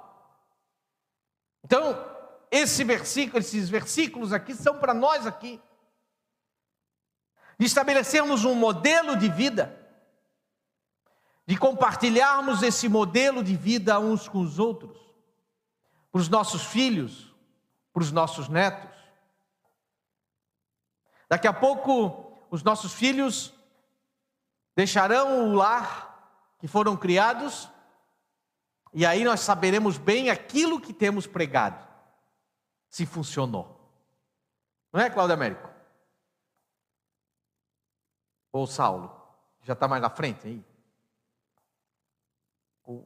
Então, 1.64 1.94
esse 2.50 2.84
versículo, 2.84 3.38
esses 3.38 3.68
versículos 3.68 4.32
aqui 4.32 4.54
são 4.54 4.78
para 4.78 4.92
nós 4.92 5.26
aqui. 5.26 5.60
De 7.58 7.66
estabelecermos 7.66 8.44
um 8.44 8.54
modelo 8.54 9.16
de 9.16 9.28
vida, 9.28 9.76
de 11.46 11.56
compartilharmos 11.56 12.62
esse 12.62 12.88
modelo 12.88 13.42
de 13.42 13.56
vida 13.56 13.98
uns 13.98 14.28
com 14.28 14.40
os 14.40 14.58
outros, 14.58 15.09
para 16.10 16.20
os 16.20 16.28
nossos 16.28 16.64
filhos, 16.64 17.34
para 17.92 18.02
os 18.02 18.12
nossos 18.12 18.48
netos. 18.48 18.96
Daqui 21.28 21.46
a 21.46 21.52
pouco, 21.52 22.46
os 22.50 22.62
nossos 22.62 22.92
filhos 22.92 23.54
deixarão 24.74 25.48
o 25.48 25.54
lar 25.54 26.54
que 26.58 26.66
foram 26.66 26.96
criados, 26.96 27.68
e 28.92 29.06
aí 29.06 29.24
nós 29.24 29.40
saberemos 29.40 29.96
bem 29.96 30.30
aquilo 30.30 30.80
que 30.80 30.92
temos 30.92 31.26
pregado 31.26 31.88
se 32.88 33.06
funcionou. 33.06 33.78
Não 34.92 35.00
é, 35.00 35.08
Cláudio 35.08 35.34
Américo? 35.34 35.70
Ou 38.52 38.66
Saulo? 38.66 39.16
Já 39.62 39.74
está 39.74 39.86
mais 39.86 40.02
na 40.02 40.10
frente 40.10 40.48
aí? 40.48 40.64
O 42.84 43.04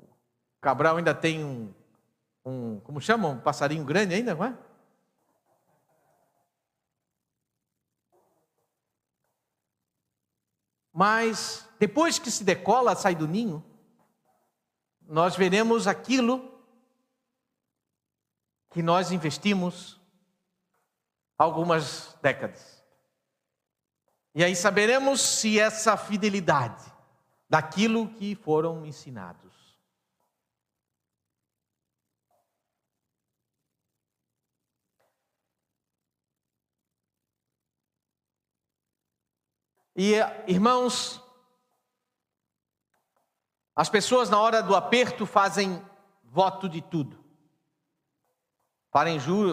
Cabral 0.61 0.97
ainda 0.97 1.15
tem 1.15 1.45
um, 1.45 1.75
um, 2.45 2.81
como 2.81 3.01
chama? 3.01 3.29
Um 3.29 3.41
passarinho 3.41 3.85
grande 3.85 4.15
ainda, 4.15 4.35
não 4.35 4.45
é? 4.45 4.57
Mas 10.93 11.69
depois 11.79 12.19
que 12.19 12.31
se 12.31 12.45
decola, 12.45 12.95
sai 12.95 13.15
do 13.15 13.27
ninho, 13.27 13.65
nós 15.03 15.35
veremos 15.37 15.87
aquilo 15.87 16.53
que 18.71 18.83
nós 18.83 19.11
investimos 19.11 20.01
algumas 21.39 22.17
décadas. 22.23 22.85
E 24.35 24.43
aí 24.43 24.55
saberemos 24.55 25.21
se 25.21 25.59
essa 25.59 25.97
fidelidade 25.97 26.93
daquilo 27.49 28.09
que 28.09 28.35
foram 28.35 28.85
ensinados. 28.85 29.54
E 39.97 40.15
irmãos, 40.47 41.23
as 43.77 43.89
pessoas 43.89 44.29
na 44.29 44.41
hora 44.41 44.63
do 44.63 44.75
aperto 44.75 45.25
fazem 45.27 45.83
voto 46.23 46.69
de 46.69 46.83
tudo 46.83 47.25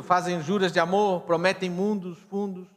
fazem 0.04 0.39
juras 0.44 0.72
de 0.72 0.80
amor, 0.80 1.22
prometem 1.22 1.68
mundos, 1.68 2.20
fundos. 2.20 2.68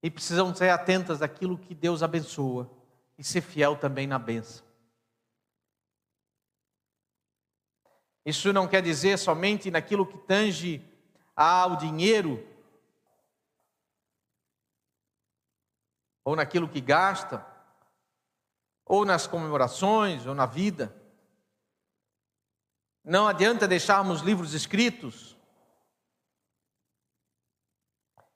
E 0.00 0.08
precisam 0.08 0.54
ser 0.54 0.70
atentas 0.70 1.22
àquilo 1.22 1.58
que 1.58 1.74
Deus 1.74 2.04
abençoa 2.04 2.70
e 3.18 3.24
ser 3.24 3.40
fiel 3.40 3.76
também 3.76 4.06
na 4.06 4.16
benção. 4.16 4.64
Isso 8.24 8.52
não 8.52 8.68
quer 8.68 8.80
dizer 8.80 9.18
somente 9.18 9.72
naquilo 9.72 10.06
que 10.06 10.18
tange 10.18 10.80
ao 11.34 11.74
dinheiro, 11.74 12.46
ou 16.28 16.36
naquilo 16.36 16.68
que 16.68 16.78
gasta, 16.78 17.42
ou 18.84 19.02
nas 19.02 19.26
comemorações, 19.26 20.26
ou 20.26 20.34
na 20.34 20.44
vida. 20.44 20.94
Não 23.02 23.26
adianta 23.26 23.66
deixarmos 23.66 24.20
livros 24.20 24.52
escritos, 24.52 25.38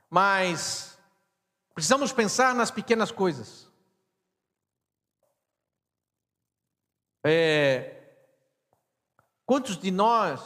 mas 0.08 0.98
precisamos 1.74 2.14
pensar 2.14 2.54
nas 2.54 2.70
pequenas 2.70 3.10
coisas. 3.10 3.70
É, 7.22 8.24
quantos 9.44 9.76
de 9.76 9.90
nós 9.90 10.40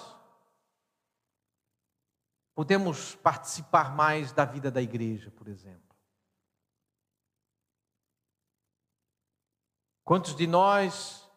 podemos 2.56 3.14
participar 3.14 3.94
mais 3.94 4.32
da 4.32 4.44
vida 4.44 4.68
da 4.68 4.82
igreja, 4.82 5.30
por 5.30 5.46
exemplo? 5.46 5.85
Quantos 10.06 10.34
de 10.34 10.46
nós 10.46 11.28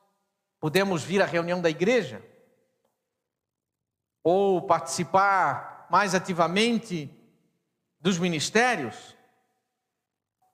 podemos 0.61 1.03
vir 1.03 1.22
à 1.22 1.26
reunião 1.26 1.61
da 1.61 1.70
igreja? 1.70 2.24
ou 4.24 4.61
participar 4.61 5.88
mais 5.89 6.13
ativamente 6.13 7.09
dos 7.99 8.17
ministérios, 8.17 9.15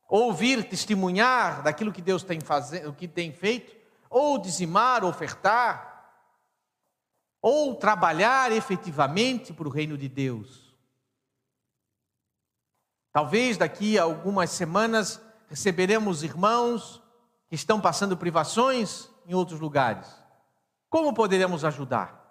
ouvir 0.08 0.68
testemunhar 0.70 1.62
daquilo 1.64 1.92
que 1.92 2.02
Deus 2.02 2.24
tem, 2.24 2.40
fazer, 2.40 2.88
o 2.88 2.94
que 2.94 3.08
tem 3.08 3.34
feito, 3.34 3.76
ou 4.10 4.38
dizimar, 4.38 5.04
ofertar, 5.04 5.94
ou 7.42 7.76
trabalhar 7.76 8.52
efetivamente 8.52 9.54
para 9.54 9.68
o 9.68 9.72
reino 9.72 9.98
de 9.98 10.08
Deus. 10.08 10.74
Talvez 13.12 13.58
daqui 13.58 14.00
a 14.00 14.04
algumas 14.04 14.52
semanas 14.52 15.22
receberemos 15.48 16.24
irmãos 16.24 17.02
estão 17.56 17.82
passando 17.82 18.18
privações 18.18 19.10
em 19.26 19.34
outros 19.34 19.60
lugares. 19.60 20.08
Como 20.90 21.14
poderemos 21.14 21.64
ajudar? 21.64 22.24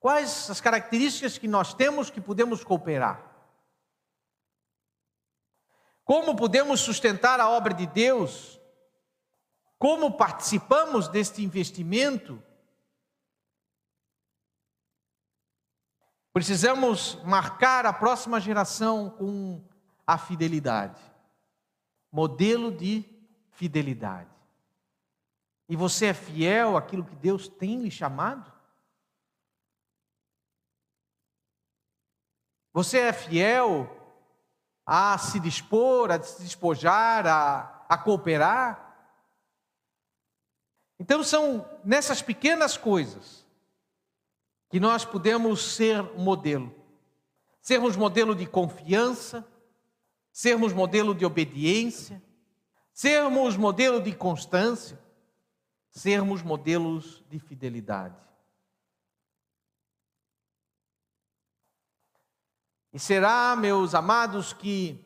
Quais 0.00 0.48
as 0.48 0.60
características 0.60 1.36
que 1.36 1.48
nós 1.48 1.74
temos 1.74 2.08
que 2.08 2.20
podemos 2.20 2.64
cooperar? 2.64 3.24
Como 6.04 6.36
podemos 6.36 6.80
sustentar 6.80 7.40
a 7.40 7.50
obra 7.50 7.74
de 7.74 7.86
Deus? 7.86 8.58
Como 9.76 10.16
participamos 10.16 11.08
deste 11.08 11.42
investimento? 11.42 12.42
Precisamos 16.32 17.16
marcar 17.24 17.84
a 17.84 17.92
próxima 17.92 18.40
geração 18.40 19.10
com 19.10 19.64
a 20.06 20.16
fidelidade 20.16 21.07
modelo 22.10 22.70
de 22.70 23.04
fidelidade. 23.50 24.30
E 25.68 25.76
você 25.76 26.06
é 26.06 26.14
fiel 26.14 26.76
àquilo 26.76 27.04
que 27.04 27.14
Deus 27.14 27.48
tem 27.48 27.82
lhe 27.82 27.90
chamado? 27.90 28.50
Você 32.72 32.98
é 32.98 33.12
fiel 33.12 33.94
a 34.86 35.18
se 35.18 35.38
dispor, 35.38 36.10
a 36.10 36.22
se 36.22 36.42
despojar, 36.42 37.26
a, 37.26 37.84
a 37.88 37.98
cooperar? 37.98 38.88
Então 40.98 41.22
são 41.22 41.68
nessas 41.84 42.22
pequenas 42.22 42.76
coisas 42.76 43.46
que 44.70 44.80
nós 44.80 45.04
podemos 45.04 45.74
ser 45.74 46.02
modelo. 46.18 46.74
Sermos 47.60 47.96
modelo 47.96 48.34
de 48.34 48.46
confiança, 48.46 49.46
sermos 50.38 50.72
modelo 50.72 51.16
de 51.16 51.26
obediência, 51.26 52.22
sermos 52.92 53.56
modelo 53.56 54.00
de 54.00 54.14
constância, 54.14 54.96
sermos 55.90 56.42
modelos 56.42 57.24
de 57.28 57.40
fidelidade. 57.40 58.16
E 62.92 63.00
será, 63.00 63.56
meus 63.56 63.96
amados, 63.96 64.52
que 64.52 65.04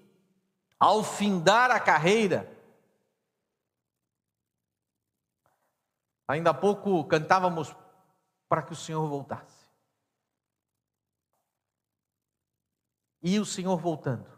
ao 0.78 1.02
findar 1.02 1.70
a 1.70 1.80
carreira, 1.80 2.54
ainda 6.28 6.50
há 6.50 6.54
pouco 6.54 7.02
cantávamos 7.06 7.74
para 8.50 8.60
que 8.60 8.74
o 8.74 8.76
Senhor 8.76 9.08
voltasse. 9.08 9.66
E 13.22 13.38
o 13.38 13.46
Senhor 13.46 13.78
voltando, 13.78 14.31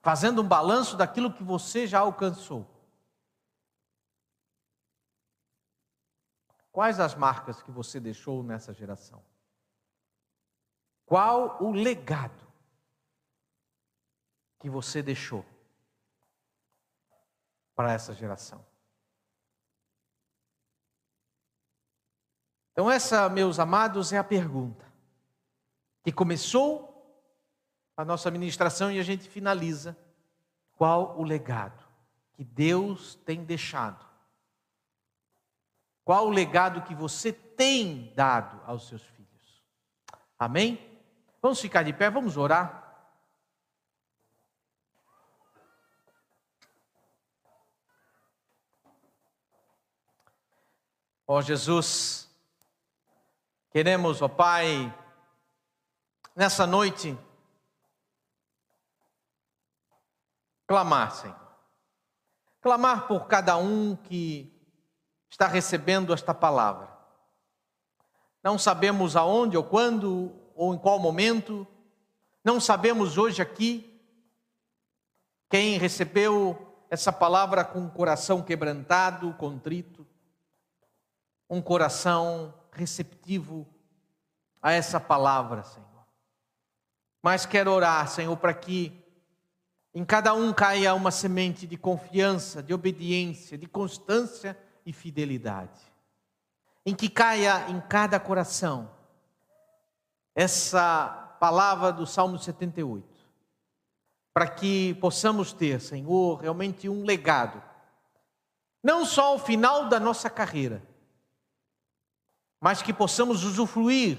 fazendo 0.00 0.42
um 0.42 0.48
balanço 0.48 0.96
daquilo 0.96 1.32
que 1.32 1.42
você 1.42 1.86
já 1.86 2.00
alcançou. 2.00 2.66
Quais 6.70 7.00
as 7.00 7.14
marcas 7.14 7.62
que 7.62 7.70
você 7.70 7.98
deixou 7.98 8.42
nessa 8.42 8.72
geração? 8.72 9.22
Qual 11.04 11.62
o 11.62 11.72
legado 11.72 12.46
que 14.58 14.70
você 14.70 15.02
deixou 15.02 15.44
para 17.74 17.92
essa 17.92 18.14
geração? 18.14 18.64
Então, 22.72 22.88
essa, 22.88 23.28
meus 23.28 23.58
amados, 23.58 24.12
é 24.12 24.18
a 24.18 24.22
pergunta 24.22 24.86
que 26.04 26.12
começou 26.12 26.87
a 27.98 28.04
nossa 28.04 28.30
ministração 28.30 28.92
e 28.92 29.00
a 29.00 29.02
gente 29.02 29.28
finaliza. 29.28 29.98
Qual 30.76 31.18
o 31.18 31.24
legado 31.24 31.82
que 32.32 32.44
Deus 32.44 33.16
tem 33.16 33.42
deixado? 33.42 34.06
Qual 36.04 36.28
o 36.28 36.30
legado 36.30 36.82
que 36.82 36.94
você 36.94 37.32
tem 37.32 38.12
dado 38.14 38.62
aos 38.64 38.86
seus 38.86 39.02
filhos? 39.02 39.64
Amém? 40.38 40.80
Vamos 41.42 41.60
ficar 41.60 41.82
de 41.82 41.92
pé, 41.92 42.08
vamos 42.08 42.36
orar. 42.36 42.84
Ó 51.26 51.38
oh, 51.38 51.42
Jesus, 51.42 52.30
queremos, 53.72 54.22
ó 54.22 54.26
oh 54.26 54.28
Pai, 54.28 54.94
nessa 56.34 56.64
noite, 56.64 57.18
clamar, 60.68 61.10
Senhor. 61.10 61.36
Clamar 62.60 63.08
por 63.08 63.26
cada 63.26 63.56
um 63.56 63.96
que 63.96 64.54
está 65.30 65.48
recebendo 65.48 66.12
esta 66.12 66.34
palavra. 66.34 66.88
Não 68.42 68.58
sabemos 68.58 69.16
aonde 69.16 69.56
ou 69.56 69.64
quando 69.64 70.32
ou 70.54 70.74
em 70.74 70.78
qual 70.78 70.98
momento, 70.98 71.66
não 72.44 72.60
sabemos 72.60 73.16
hoje 73.16 73.40
aqui 73.40 74.02
quem 75.48 75.78
recebeu 75.78 76.84
essa 76.90 77.12
palavra 77.12 77.64
com 77.64 77.78
um 77.78 77.88
coração 77.88 78.42
quebrantado, 78.42 79.32
contrito, 79.34 80.06
um 81.48 81.62
coração 81.62 82.52
receptivo 82.72 83.66
a 84.60 84.72
essa 84.72 84.98
palavra, 84.98 85.62
Senhor. 85.62 85.86
Mas 87.22 87.46
quero 87.46 87.70
orar, 87.70 88.08
Senhor, 88.08 88.36
para 88.36 88.52
que 88.52 89.07
em 89.98 90.04
cada 90.04 90.32
um 90.32 90.52
caia 90.52 90.94
uma 90.94 91.10
semente 91.10 91.66
de 91.66 91.76
confiança, 91.76 92.62
de 92.62 92.72
obediência, 92.72 93.58
de 93.58 93.66
constância 93.66 94.56
e 94.86 94.92
fidelidade. 94.92 95.80
Em 96.86 96.94
que 96.94 97.08
caia 97.08 97.68
em 97.68 97.80
cada 97.80 98.20
coração 98.20 98.94
essa 100.36 101.34
palavra 101.40 101.92
do 101.92 102.06
Salmo 102.06 102.38
78, 102.38 103.08
para 104.32 104.46
que 104.46 104.94
possamos 105.00 105.52
ter, 105.52 105.80
Senhor, 105.80 106.42
realmente 106.42 106.88
um 106.88 107.04
legado, 107.04 107.60
não 108.80 109.04
só 109.04 109.32
ao 109.32 109.38
final 109.40 109.88
da 109.88 109.98
nossa 109.98 110.30
carreira, 110.30 110.80
mas 112.60 112.82
que 112.82 112.92
possamos 112.92 113.42
usufruir 113.42 114.16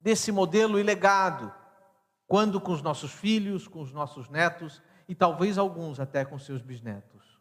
desse 0.00 0.32
modelo 0.32 0.76
e 0.76 0.82
legado, 0.82 1.54
quando 2.30 2.60
com 2.60 2.70
os 2.70 2.80
nossos 2.80 3.10
filhos, 3.10 3.66
com 3.66 3.80
os 3.80 3.90
nossos 3.90 4.28
netos 4.28 4.80
e 5.08 5.16
talvez 5.16 5.58
alguns 5.58 5.98
até 5.98 6.24
com 6.24 6.38
seus 6.38 6.62
bisnetos. 6.62 7.40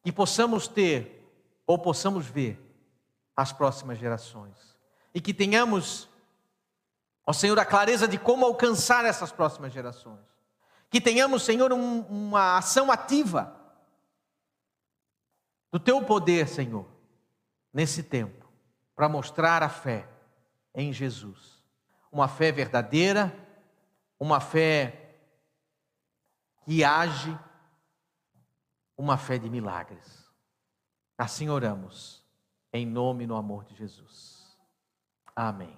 Que 0.00 0.12
possamos 0.12 0.68
ter 0.68 1.28
ou 1.66 1.76
possamos 1.76 2.28
ver 2.28 2.56
as 3.36 3.52
próximas 3.52 3.98
gerações. 3.98 4.78
E 5.12 5.20
que 5.20 5.34
tenhamos 5.34 6.08
Ó 7.26 7.32
Senhor, 7.32 7.58
a 7.58 7.64
clareza 7.64 8.06
de 8.06 8.16
como 8.16 8.46
alcançar 8.46 9.04
essas 9.04 9.32
próximas 9.32 9.72
gerações. 9.72 10.20
Que 10.88 11.00
tenhamos, 11.00 11.42
Senhor, 11.42 11.72
um, 11.72 12.02
uma 12.02 12.58
ação 12.58 12.92
ativa 12.92 13.56
do 15.72 15.80
Teu 15.80 16.00
poder, 16.04 16.46
Senhor, 16.46 16.86
nesse 17.72 18.04
tempo, 18.04 18.48
para 18.94 19.08
mostrar 19.08 19.64
a 19.64 19.68
fé 19.68 20.08
em 20.72 20.92
Jesus. 20.92 21.60
Uma 22.12 22.28
fé 22.28 22.52
verdadeira, 22.52 23.34
uma 24.22 24.38
fé 24.38 25.18
que 26.64 26.84
age, 26.84 27.36
uma 28.96 29.18
fé 29.18 29.36
de 29.36 29.50
milagres. 29.50 30.30
Assim 31.18 31.48
oramos, 31.48 32.24
em 32.72 32.86
nome 32.86 33.24
e 33.24 33.26
no 33.26 33.34
amor 33.34 33.64
de 33.64 33.74
Jesus. 33.74 34.56
Amém. 35.34 35.76